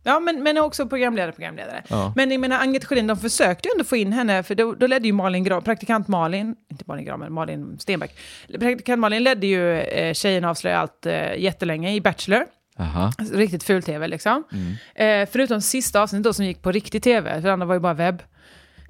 Ja, 0.03 0.21
men, 0.21 0.43
men 0.43 0.59
också 0.59 0.87
programledare, 0.87 1.33
programledare. 1.33 1.83
Ja. 1.89 2.13
Men 2.17 2.31
jag 2.31 2.41
menar, 2.41 2.61
Agneta 2.63 2.87
Sjödin, 2.87 3.07
de 3.07 3.17
försökte 3.17 3.69
ju 3.69 3.73
ändå 3.73 3.85
få 3.85 3.97
in 3.97 4.13
henne, 4.13 4.43
för 4.43 4.55
då, 4.55 4.75
då 4.75 4.87
ledde 4.87 5.07
ju 5.07 5.13
Malin 5.13 5.45
Gram, 5.45 5.63
praktikant 5.63 6.09
Malin, 6.09 6.57
inte 6.71 6.85
Malin 6.87 7.05
Gram, 7.05 7.21
men 7.21 7.33
Malin 7.33 7.79
Stenbeck. 7.79 8.19
Praktikant 8.59 9.01
Malin 9.01 9.23
ledde 9.23 9.47
ju 9.47 9.79
eh, 9.79 10.15
Tjejerna 10.15 10.51
avslöjar 10.51 10.79
allt 10.79 11.07
eh, 11.07 11.35
jättelänge 11.39 11.93
i 11.95 12.01
Bachelor. 12.01 12.45
Aha. 12.79 13.13
Riktigt 13.33 13.63
ful-tv 13.63 14.09
liksom. 14.09 14.45
Mm. 14.53 15.23
Eh, 15.23 15.29
förutom 15.33 15.61
sista 15.61 16.03
avsnittet 16.03 16.25
då 16.25 16.33
som 16.33 16.45
gick 16.45 16.63
på 16.63 16.73
riktig 16.73 17.03
tv, 17.03 17.35
för 17.35 17.49
det 17.49 17.53
andra 17.53 17.67
var 17.67 17.75
ju 17.75 17.81
bara 17.81 17.95
webb. 17.95 18.23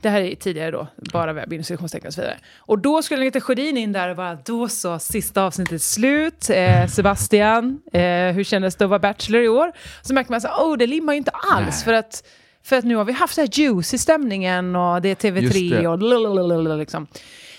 Det 0.00 0.08
här 0.08 0.20
är 0.20 0.34
tidigare 0.34 0.70
då, 0.70 0.86
bara 0.96 1.32
webb, 1.32 1.52
inom 1.52 1.64
citationstecken 1.64 2.08
och 2.08 2.14
så 2.14 2.20
vidare. 2.20 2.38
Och 2.58 2.78
då 2.78 3.02
skulle 3.02 3.20
Agneta 3.20 3.40
Sjödin 3.40 3.76
in 3.76 3.92
där 3.92 4.08
och 4.08 4.16
bara, 4.16 4.38
då 4.44 4.68
så, 4.68 4.98
sista 4.98 5.42
avsnittet 5.42 5.82
slut. 5.82 6.50
Eh, 6.50 6.86
Sebastian, 6.86 7.80
eh, 7.92 8.02
hur 8.32 8.44
kändes 8.44 8.76
det 8.76 8.84
att 8.84 8.90
vara 8.90 8.98
Bachelor 8.98 9.42
i 9.42 9.48
år? 9.48 9.72
Så 10.02 10.14
märker 10.14 10.30
man 10.30 10.40
så 10.40 10.48
oh, 10.48 10.76
det 10.76 10.86
limmar 10.86 11.12
ju 11.12 11.16
inte 11.16 11.30
alls, 11.30 11.76
Nej. 11.76 11.84
för 11.84 11.92
att, 11.92 12.24
för 12.62 12.76
att 12.76 12.84
nu 12.84 12.96
har 12.96 13.04
vi 13.04 13.12
haft 13.12 13.34
så 13.34 13.40
här 13.40 13.48
juice 13.52 13.94
i 13.94 13.98
stämningen 13.98 14.76
och 14.76 15.02
det 15.02 15.24
är 15.24 15.32
Just 15.32 15.54
TV3 15.54 15.80
det. 15.80 15.88
och 15.88 15.98
lalalala, 15.98 16.76
liksom. 16.76 17.06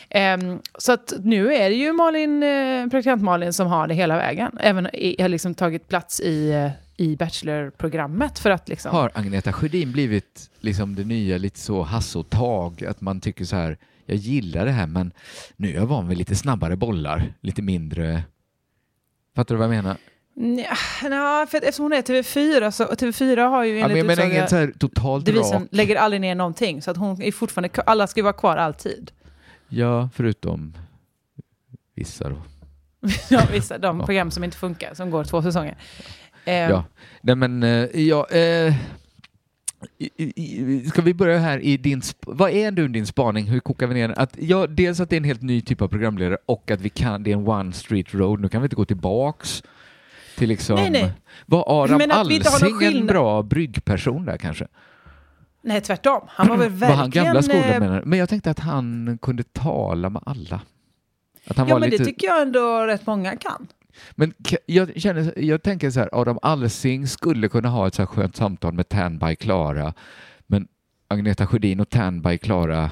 Ehm, 0.09 0.59
så 0.77 0.91
att 0.91 1.13
nu 1.23 1.53
är 1.53 1.69
det 1.69 1.75
ju 1.75 1.93
Malin, 1.93 2.43
eh, 2.43 2.87
praktikant 2.87 3.23
Malin 3.23 3.53
som 3.53 3.67
har 3.67 3.87
det 3.87 3.93
hela 3.93 4.17
vägen. 4.17 4.51
Även 4.59 4.95
i, 4.95 5.21
har 5.21 5.29
liksom 5.29 5.53
tagit 5.53 5.87
plats 5.87 6.19
i, 6.19 6.51
eh, 6.51 6.69
i 7.01 7.15
Bachelor-programmet 7.15 8.39
för 8.39 8.49
att 8.49 8.69
liksom... 8.69 8.91
Har 8.91 9.11
Agneta 9.13 9.53
Sjödin 9.53 9.91
blivit 9.91 10.49
liksom 10.59 10.95
det 10.95 11.03
nya 11.03 11.37
lite 11.37 11.59
så 11.59 11.81
Hasse 11.83 12.17
och 12.19 12.29
Tag, 12.29 12.85
att 12.85 13.01
man 13.01 13.21
tycker 13.21 13.45
så 13.45 13.55
här, 13.55 13.77
jag 14.05 14.17
gillar 14.17 14.65
det 14.65 14.71
här 14.71 14.87
men 14.87 15.11
nu 15.55 15.69
är 15.69 15.75
jag 15.75 15.85
van 15.85 16.07
vid 16.07 16.17
lite 16.17 16.35
snabbare 16.35 16.75
bollar, 16.75 17.33
lite 17.41 17.61
mindre... 17.61 18.23
Fattar 19.35 19.55
du 19.55 19.59
vad 19.59 19.65
jag 19.65 19.75
menar? 19.83 19.97
Nja, 20.35 20.75
för 21.49 21.57
eftersom 21.57 21.83
hon 21.83 21.93
är 21.93 22.01
TV4 22.01 22.71
så 22.71 22.85
och 22.85 22.93
TV4 22.93 23.49
har 23.49 23.63
ju 23.63 23.79
Ja, 23.79 23.87
men 23.87 23.97
enligt 23.97 23.97
jag 23.97 24.17
menar 24.17 24.25
utsaga 24.25 24.47
så 24.47 24.55
här 24.55 24.73
totalt 24.79 25.25
devisen 25.25 25.61
rak. 25.61 25.67
lägger 25.71 25.95
aldrig 25.95 26.21
ner 26.21 26.35
någonting. 26.35 26.81
Så 26.81 26.91
att 26.91 26.97
hon 26.97 27.21
är 27.21 27.31
fortfarande, 27.31 27.81
alla 27.85 28.07
ska 28.07 28.19
ju 28.19 28.23
vara 28.23 28.33
kvar 28.33 28.57
alltid. 28.57 29.11
Ja, 29.69 30.09
förutom 30.13 30.77
vissa 31.95 32.29
då. 32.29 32.41
ja, 33.29 33.41
vissa, 33.51 33.77
de 33.77 33.99
Ja. 33.99 34.05
program 34.05 34.31
som 34.31 34.43
inte 34.43 34.57
funkar, 34.57 34.93
som 34.93 35.11
går 35.11 35.23
två 35.23 35.41
säsonger. 35.41 35.77
Ehm, 36.45 36.69
Ja, 36.71 36.83
nej 37.21 37.35
men 37.35 37.63
eh, 37.63 38.01
ja, 38.01 38.27
eh, 38.29 38.73
ska 40.89 41.01
vi 41.01 41.13
börja 41.13 41.39
här 41.39 41.59
i 41.59 41.77
din, 41.77 42.01
vad 42.25 42.51
är 42.51 42.71
nu 42.71 42.87
din 42.87 43.05
spaning, 43.07 43.45
hur 43.45 43.59
kokar 43.59 43.87
vi 43.87 43.93
ner 43.93 44.07
den? 44.07 44.17
Att, 44.17 44.35
ja, 44.39 44.67
dels 44.67 44.99
att 44.99 45.09
det 45.09 45.15
är 45.15 45.17
en 45.17 45.23
helt 45.23 45.41
ny 45.41 45.61
typ 45.61 45.81
av 45.81 45.87
programledare 45.87 46.37
och 46.45 46.71
att 46.71 46.81
vi 46.81 46.89
kan, 46.89 47.23
det 47.23 47.31
är 47.31 47.35
en 47.35 47.47
one 47.47 47.73
street 47.73 48.13
road, 48.13 48.39
nu 48.41 48.49
kan 48.49 48.61
vi 48.61 48.65
inte 48.65 48.75
gå 48.75 48.85
tillbaks 48.85 49.63
till 50.37 50.49
liksom, 50.49 50.75
Nej, 50.75 50.89
nej. 50.89 51.13
var 51.45 51.83
Aram 51.83 51.97
Men 51.97 52.11
Alsing 52.11 52.81
en 52.81 53.05
bra 53.07 53.43
bryggperson 53.43 54.25
där 54.25 54.37
kanske? 54.37 54.67
Nej, 55.63 55.81
tvärtom. 55.81 56.21
Han 56.27 56.47
var 56.47 56.57
väl 56.57 56.69
Var 56.69 56.77
verkligen... 56.77 56.97
han 56.99 57.09
gamla 57.09 57.41
skolan 57.41 57.63
eh, 57.63 57.79
menar 57.79 57.99
du? 58.01 58.05
Men 58.05 58.19
jag 58.19 58.29
tänkte 58.29 58.51
att 58.51 58.59
han 58.59 59.17
kunde 59.21 59.43
tala 59.43 60.09
med 60.09 60.21
alla. 60.25 60.61
Att 61.47 61.57
han 61.57 61.67
Ja, 61.67 61.75
var 61.75 61.79
men 61.79 61.89
lite... 61.89 62.03
det 62.03 62.07
tycker 62.09 62.27
jag 62.27 62.41
ändå 62.41 62.85
rätt 62.85 63.07
många 63.07 63.35
kan. 63.35 63.67
Men 64.11 64.33
jag, 64.65 65.01
känner, 65.01 65.39
jag 65.39 65.63
tänker 65.63 65.91
så 65.91 65.99
här, 65.99 66.09
Adam 66.11 66.39
Alsing 66.41 67.07
skulle 67.07 67.49
kunna 67.49 67.69
ha 67.69 67.87
ett 67.87 67.95
så 67.95 68.01
här 68.01 68.07
skönt 68.07 68.35
samtal 68.35 68.73
med 68.73 68.89
Tanby 68.89 69.35
Klara, 69.35 69.93
men 70.47 70.67
Agneta 71.07 71.47
Sjödin 71.47 71.79
och 71.79 71.89
Tanby 71.89 72.37
Klara 72.37 72.91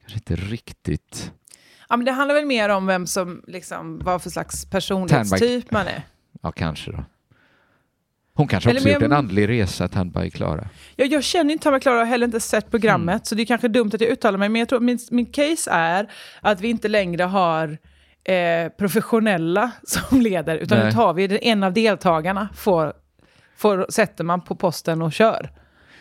kanske 0.00 0.16
inte 0.18 0.36
riktigt... 0.36 1.32
Ja, 1.88 1.96
men 1.96 2.04
det 2.04 2.12
handlar 2.12 2.34
väl 2.34 2.46
mer 2.46 2.68
om 2.68 2.86
vem 2.86 3.06
som, 3.06 3.42
liksom, 3.46 3.98
vad 3.98 4.22
för 4.22 4.30
slags 4.30 4.64
personlighetstyp 4.70 5.70
man 5.70 5.86
är. 5.86 6.02
Ja, 6.42 6.52
kanske 6.52 6.92
då. 6.92 7.04
Hon 8.36 8.48
kanske 8.48 8.70
också 8.70 8.88
gjort 8.88 9.02
en 9.02 9.12
andlig 9.12 9.48
resa, 9.48 9.88
Tanby 9.88 10.30
Klara. 10.30 10.68
Jag, 10.96 11.08
jag 11.08 11.24
känner 11.24 11.52
inte 11.52 11.62
Tamara 11.64 11.80
Klara 11.80 11.94
och 11.96 12.00
har 12.00 12.06
heller 12.06 12.26
inte 12.26 12.40
sett 12.40 12.70
programmet, 12.70 13.12
Mm. 13.14 13.24
så 13.24 13.34
det 13.34 13.42
är 13.42 13.46
kanske 13.46 13.68
dumt 13.68 13.90
att 13.94 14.00
jag 14.00 14.10
uttalar 14.10 14.38
mig, 14.38 14.48
men 14.48 14.58
jag 14.58 14.68
tror 14.68 14.80
min, 14.80 14.98
min 15.10 15.26
case 15.26 15.70
är 15.70 16.10
att 16.40 16.60
vi 16.60 16.68
inte 16.68 16.88
längre 16.88 17.22
har 17.22 17.78
eh, 18.24 18.68
professionella 18.78 19.70
som 19.84 20.20
leder, 20.20 20.56
utan 20.56 20.78
Nej. 20.78 20.86
nu 20.86 20.92
tar 20.92 21.14
vi 21.14 21.38
en 21.42 21.62
av 21.62 21.72
deltagarna, 21.72 22.48
får, 22.54 22.92
får, 23.56 23.86
sätter 23.88 24.24
man 24.24 24.40
på 24.40 24.54
posten 24.56 25.02
och 25.02 25.12
kör. 25.12 25.50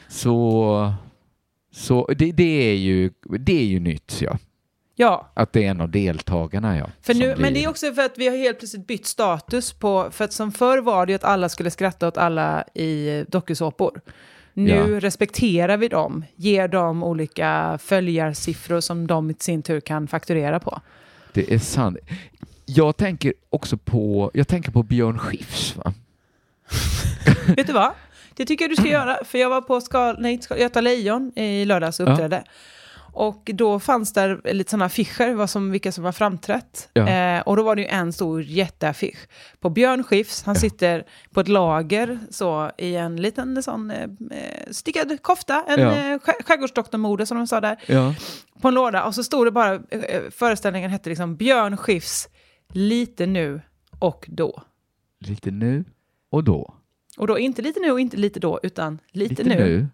Så, 0.07 0.93
så 1.73 2.05
det, 2.17 2.31
det, 2.31 2.71
är 2.71 2.75
ju, 2.75 3.11
det 3.39 3.59
är 3.59 3.65
ju 3.65 3.79
nytt, 3.79 4.17
ja. 4.21 4.37
Ja, 4.95 5.31
Att 5.33 5.53
det 5.53 5.65
är 5.65 5.69
en 5.69 5.81
av 5.81 5.89
deltagarna, 5.89 6.77
ja. 6.77 6.89
för 7.01 7.13
nu, 7.13 7.27
men 7.27 7.37
blir- 7.37 7.51
det 7.51 7.63
är 7.63 7.69
också 7.69 7.93
för 7.93 8.01
att 8.01 8.17
vi 8.17 8.27
har 8.27 8.37
helt 8.37 8.59
plötsligt 8.59 8.87
bytt 8.87 9.05
status 9.05 9.73
på, 9.73 10.07
för 10.11 10.25
att 10.25 10.33
som 10.33 10.51
förr 10.51 10.77
var 10.81 11.05
det 11.05 11.11
ju 11.11 11.15
att 11.15 11.23
alla 11.23 11.49
skulle 11.49 11.71
skratta 11.71 12.07
åt 12.07 12.17
alla 12.17 12.63
i 12.73 13.25
dokusåpor. 13.27 14.01
Nu 14.53 14.69
Ja. 14.69 14.99
respekterar 14.99 15.77
vi 15.77 15.87
dem, 15.87 16.25
ger 16.35 16.67
dem 16.67 17.03
olika 17.03 17.79
följarsiffror 17.81 18.79
som 18.79 19.07
de 19.07 19.31
i 19.31 19.35
sin 19.39 19.61
tur 19.63 19.79
kan 19.79 20.07
fakturera 20.07 20.59
på. 20.59 20.81
Det 21.33 21.53
är 21.53 21.59
sant. 21.59 21.97
Jag 22.65 22.97
tänker 22.97 23.33
också 23.49 23.77
på, 23.77 24.31
jag 24.33 24.47
tänker 24.47 24.71
på 24.71 24.83
Björn 24.83 25.19
Skifs, 25.19 25.75
va? 25.75 25.93
Vet 27.55 27.67
du 27.67 27.73
vad? 27.73 27.91
Det 28.35 28.45
tycker 28.45 28.65
jag 28.65 28.71
du 28.71 28.75
ska 28.75 28.87
göra. 28.89 29.17
För 29.25 29.37
jag 29.37 29.49
var 29.49 29.61
på 29.61 29.81
skal, 29.81 30.15
nej, 30.19 30.41
skal, 30.41 30.59
Göta 30.59 30.81
Lejon 30.81 31.31
i 31.35 31.65
lördags 31.65 31.99
och 31.99 32.09
Ja. 32.09 32.43
Och 33.15 33.49
då 33.53 33.79
fanns 33.79 34.13
där 34.13 34.41
lite 34.53 34.71
sådana 34.71 34.85
affischer, 34.85 35.33
vad 35.33 35.49
som, 35.49 35.71
vilka 35.71 35.91
som 35.91 36.03
var 36.03 36.11
framträtt. 36.11 36.89
Ja. 36.93 37.07
Eh, 37.09 37.41
och 37.41 37.57
då 37.57 37.63
var 37.63 37.75
det 37.75 37.81
ju 37.81 37.87
en 37.87 38.13
stor 38.13 38.41
jätteaffisch 38.43 39.27
på 39.59 39.69
Björn 39.69 40.03
Skifs. 40.03 40.43
Han 40.43 40.55
Ja. 40.55 40.61
sitter 40.61 41.05
på 41.33 41.39
ett 41.39 41.47
lager 41.47 42.19
så 42.29 42.71
i 42.77 42.95
en 42.95 43.15
liten 43.21 43.63
sån 43.63 43.91
eh, 43.91 44.03
eh, 44.03 44.71
stickad 44.71 45.21
kofta, 45.21 45.63
en 45.67 45.79
Ja. 45.81 45.87
eh, 45.91 46.19
skär- 46.19 46.43
skärgårdsdoktormode 46.43 47.25
som 47.25 47.37
de 47.37 47.47
sa 47.47 47.61
där, 47.61 47.77
Ja. 47.87 48.15
på 48.61 48.67
en 48.67 48.73
låda. 48.73 49.03
Och 49.05 49.15
så 49.15 49.23
stod 49.23 49.47
det 49.47 49.51
bara, 49.51 49.73
eh, 49.73 49.99
eh, 49.99 50.21
föreställningen 50.31 50.89
hette 50.91 51.09
liksom 51.09 51.35
Björn 51.35 51.77
Skifs, 51.77 52.29
lite 52.73 53.25
nu 53.25 53.61
och 53.99 54.25
då. 54.27 54.61
Lite 55.19 55.51
nu 55.51 55.85
och 56.31 56.43
då. 56.43 56.73
Och 57.17 57.27
då 57.27 57.39
inte 57.39 57.61
lite 57.61 57.79
nu 57.79 57.91
och 57.91 57.99
inte 57.99 58.17
lite 58.17 58.39
då, 58.39 58.59
utan 58.63 58.99
lite, 59.11 59.43
nu, 59.43 59.87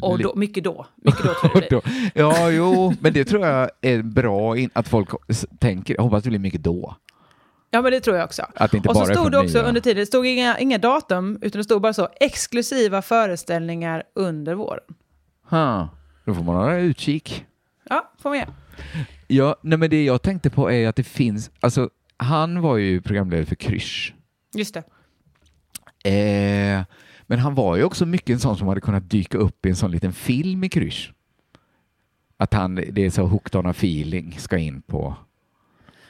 och 0.00 0.18
då, 0.18 0.34
mycket 0.36 0.64
då. 0.64 0.86
Mycket 0.96 1.22
då 1.24 1.34
tror 1.34 1.50
jag 1.54 1.62
det 1.70 1.82
blir. 1.82 2.10
Ja, 2.14 2.50
jo, 2.50 2.94
men 3.00 3.12
det 3.12 3.24
tror 3.24 3.46
jag 3.46 3.70
är 3.80 4.02
bra 4.02 4.58
in, 4.58 4.70
att 4.72 4.88
folk 4.88 5.08
tänker. 5.58 5.94
Jag 5.94 6.02
hoppas 6.02 6.22
det 6.22 6.28
blir 6.28 6.38
mycket 6.38 6.62
då. 6.62 6.96
Ja, 7.70 7.82
men 7.82 7.92
det 7.92 8.00
tror 8.00 8.16
jag 8.16 8.24
också. 8.24 8.42
Och 8.86 8.96
så 8.96 9.04
stod 9.04 9.32
det 9.32 9.38
också 9.38 9.58
nya. 9.58 9.68
under 9.68 9.80
tiden, 9.80 10.00
det 10.00 10.06
stod 10.06 10.26
inga, 10.26 10.58
inga 10.58 10.78
datum, 10.78 11.38
utan 11.42 11.58
det 11.58 11.64
stod 11.64 11.82
bara 11.82 11.92
så, 11.92 12.08
exklusiva 12.20 13.02
föreställningar 13.02 14.02
under 14.14 14.54
våren. 14.54 14.84
Ha, 15.50 15.88
då 16.24 16.34
får 16.34 16.42
man 16.42 16.56
hålla 16.56 16.78
utkik. 16.78 17.44
Ja, 17.88 18.12
får 18.18 18.30
man 18.30 18.38
göra. 18.38 18.54
Ja, 19.26 19.56
nej, 19.62 19.78
men 19.78 19.90
det 19.90 20.04
jag 20.04 20.22
tänkte 20.22 20.50
på 20.50 20.70
är 20.70 20.88
att 20.88 20.96
det 20.96 21.02
finns, 21.04 21.50
alltså 21.60 21.90
han 22.16 22.60
var 22.60 22.76
ju 22.76 23.00
programledare 23.00 23.46
för 23.46 23.54
Krysch. 23.54 24.14
Just 24.54 24.74
det. 24.74 24.82
Eh, 26.10 26.82
men 27.26 27.38
han 27.38 27.54
var 27.54 27.76
ju 27.76 27.84
också 27.84 28.06
mycket 28.06 28.30
en 28.34 28.40
sån 28.40 28.56
som 28.56 28.68
hade 28.68 28.80
kunnat 28.80 29.10
dyka 29.10 29.38
upp 29.38 29.66
i 29.66 29.68
en 29.68 29.76
sån 29.76 29.90
liten 29.90 30.12
film 30.12 30.64
i 30.64 30.68
Krysch. 30.68 31.12
Att 32.36 32.54
han, 32.54 32.74
det 32.74 32.98
är 33.04 33.10
så 33.10 33.22
hooked 33.22 33.56
on 33.58 33.66
a 33.66 33.70
feeling, 33.70 34.36
ska 34.38 34.58
in 34.58 34.82
på 34.82 35.16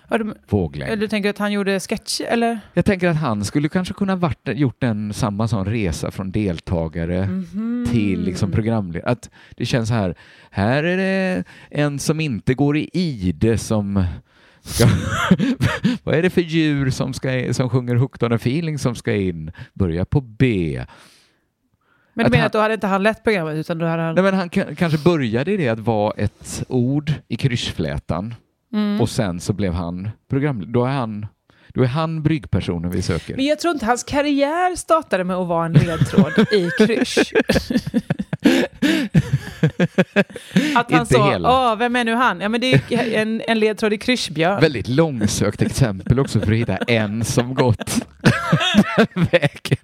Ja, 0.09 0.19
du, 0.19 0.35
våglängd. 0.49 1.01
du 1.01 1.09
tänker 1.09 1.31
att 1.31 1.39
han 1.39 1.53
gjorde 1.53 1.81
sketch, 1.81 2.21
eller? 2.21 2.61
Jag 2.75 2.85
tänker 2.85 3.09
att 3.09 3.17
han 3.17 3.45
skulle 3.45 3.69
kanske 3.69 3.95
kunna 3.95 4.17
varit, 4.17 4.49
gjort 4.49 4.83
en 4.83 5.13
samma 5.15 5.49
sån 5.49 5.65
resa 5.67 6.11
från 6.11 6.31
deltagare 6.33 7.27
Mhm. 7.27 7.87
till 7.91 8.21
liksom 8.23 8.51
programledare. 8.53 9.11
Att 9.13 9.31
det 9.57 9.67
känns 9.67 9.89
så 9.89 9.95
här, 9.95 10.15
här 10.51 10.85
är 10.85 10.97
det 10.97 11.45
en 11.71 11.99
som 11.99 12.21
inte 12.21 12.55
går 12.55 12.77
i 12.77 12.91
ide 12.93 13.59
som 13.59 14.05
vad 16.05 16.15
är 16.15 16.23
det 16.23 16.31
för 16.31 16.41
djur 16.41 16.91
som, 16.91 17.15
ska, 17.15 17.55
som 17.55 17.71
sjunger 17.71 17.95
Hooked 17.95 18.23
on 18.27 18.33
a 18.33 18.37
feeling 18.37 18.79
som 18.79 18.95
ska 18.95 19.13
in? 19.15 19.53
Börja 19.75 20.05
på 20.05 20.21
B. 20.21 20.85
Men 22.15 22.25
du 22.25 22.27
Att 22.27 22.31
menar 22.31 22.39
han- 22.39 22.47
att 22.47 22.53
då 22.53 22.59
hade 22.59 22.75
inte 22.75 22.87
han 22.87 23.03
lett 23.03 23.25
programmet, 23.25 23.57
utan 23.57 23.79
då 23.79 23.87
hade 23.87 24.03
han... 24.03 24.15
Nej, 24.15 24.25
men 24.25 24.35
han 24.35 24.49
kanske 24.51 24.99
började 24.99 25.53
i 25.53 25.57
det 25.57 25.69
att 25.69 25.79
vara 25.79 26.13
ett 26.17 26.65
ord 26.69 27.13
i 27.29 27.37
kryssflätan 27.37 28.35
Mm. 28.75 29.01
och 29.01 29.09
sen 29.11 29.41
så 29.41 29.53
blev 29.53 29.73
han 29.73 30.11
programledare. 30.31 30.73
Då 30.73 30.85
är 30.85 30.91
han, 30.91 31.27
då 31.69 31.83
är 31.83 31.87
han 31.87 32.23
bryggpersonen 32.23 32.91
vi 32.91 33.03
söker. 33.03 33.37
Men 33.37 33.45
jag 33.45 33.59
tror 33.61 33.75
inte 33.75 33.87
hans 33.87 34.03
karriär 34.05 34.77
startade 34.77 35.25
med 35.25 35.37
att 35.37 35.47
vara 35.49 35.67
en 35.67 35.73
ledtråd 35.73 36.33
i 36.53 36.71
krysch. 36.79 37.33
att 40.77 40.91
han 40.91 41.01
Inte 41.01 41.15
sa, 41.15 41.33
hela. 41.33 41.75
vem 41.77 41.97
är 41.97 42.05
nu 42.05 42.15
han? 42.15 42.41
Ja, 42.41 42.49
men 42.49 42.61
det 42.61 42.73
är 42.73 43.15
en, 43.15 43.43
en 43.47 43.59
ledtråd 43.59 43.93
i 43.93 43.99
kryschbjörn. 43.99 44.61
Väldigt 44.61 44.89
långsökt 44.89 45.63
exempel 45.63 46.19
också 46.21 46.41
för 46.41 46.53
att 46.53 46.59
hitta 46.59 46.77
en 46.77 47.25
som 47.25 47.55
gått 47.55 48.07
den 48.97 49.25
vägen. 49.31 49.79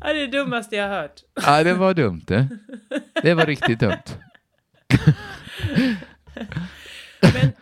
Ja, 0.00 0.12
det 0.12 0.22
är 0.22 0.26
det 0.26 0.38
dummaste 0.38 0.76
jag 0.76 0.88
har 0.88 0.96
hört. 1.00 1.20
Ja, 1.46 1.62
det 1.64 1.74
var 1.74 1.94
dumt 1.94 2.22
det. 2.26 2.48
Det 3.22 3.34
var 3.34 3.46
riktigt 3.46 3.80
dumt. 3.80 4.02
Men 7.20 7.52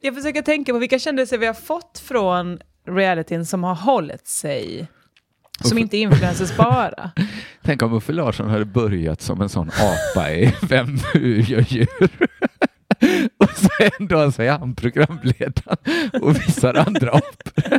jag 0.00 0.14
försöker 0.14 0.42
tänka 0.42 0.72
på 0.72 0.78
vilka 0.78 0.98
kändisar 0.98 1.38
vi 1.38 1.46
har 1.46 1.54
fått 1.54 2.02
från 2.04 2.58
realityn 2.88 3.46
som 3.46 3.64
har 3.64 3.74
hållit 3.74 4.26
sig 4.28 4.86
Som 5.60 5.78
inte 5.78 5.96
är 5.96 5.98
influencers 6.00 6.56
bara. 6.56 7.10
Tänk 7.62 7.82
om 7.82 7.92
Uffe 7.92 8.12
Larsson 8.12 8.48
hade 8.50 8.64
börjat 8.64 9.22
som 9.22 9.40
en 9.40 9.48
sån 9.48 9.70
apa 9.70 10.30
i 10.30 10.54
Vem 10.62 10.98
nu 11.14 11.40
gör 11.40 11.64
djur? 11.68 11.88
Och 13.38 13.50
så 13.56 13.68
en 13.98 14.06
dag 14.08 14.34
så 14.34 14.42
är 14.42 14.50
han 14.50 14.74
programledaren 14.74 16.10
och 16.22 16.36
visar 16.36 16.74
andra 16.74 17.10
apor. 17.10 17.78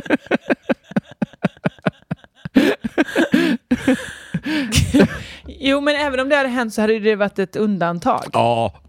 Jo, 5.46 5.80
men 5.80 5.96
även 5.96 6.20
om 6.20 6.28
det 6.28 6.36
hade 6.36 6.48
hänt 6.48 6.74
så 6.74 6.80
hade 6.80 6.98
det 6.98 7.16
varit 7.16 7.38
ett 7.38 7.56
undantag. 7.56 8.24
Ja, 8.32 8.80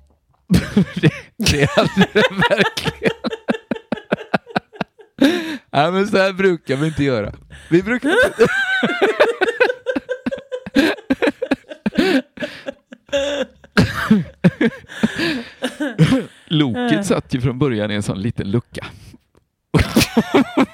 det, 0.96 1.12
det 1.38 1.70
hade 1.70 2.08
det 2.14 2.24
verkligen. 2.50 3.19
Ja, 5.72 5.92
men 5.92 6.08
så 6.08 6.18
här 6.18 6.34
brukar 6.34 6.76
vi 6.76 6.88
inte 6.88 7.04
göra. 7.04 7.34
Vi 7.70 7.84
brukar 7.84 8.10
inte... 8.10 8.48
Loket 16.48 17.06
satt 17.06 17.34
ju 17.34 17.42
från 17.42 17.60
början 17.60 17.92
i 17.92 17.96
en 17.96 18.04
sån 18.04 18.22
liten 18.22 18.52
lucka. 18.52 18.86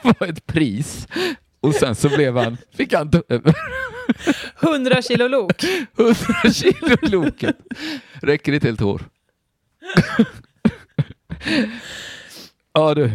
var 0.02 0.28
ett 0.28 0.46
pris. 0.46 1.08
Och 1.60 1.74
sen 1.74 1.96
så 1.96 2.10
blev 2.10 2.38
han, 2.38 2.58
fick 2.78 2.94
han 2.94 3.12
ta 3.12 3.24
över 3.30 3.54
100 4.60 5.02
kilo 5.02 5.28
lok. 5.28 5.64
100 5.98 6.16
kilo 6.54 6.98
loket. 7.02 7.58
Räcker 8.22 8.54
ett 8.54 8.64
helt 8.64 8.82
år. 8.82 9.02
ja 12.74 12.94
du. 12.94 13.12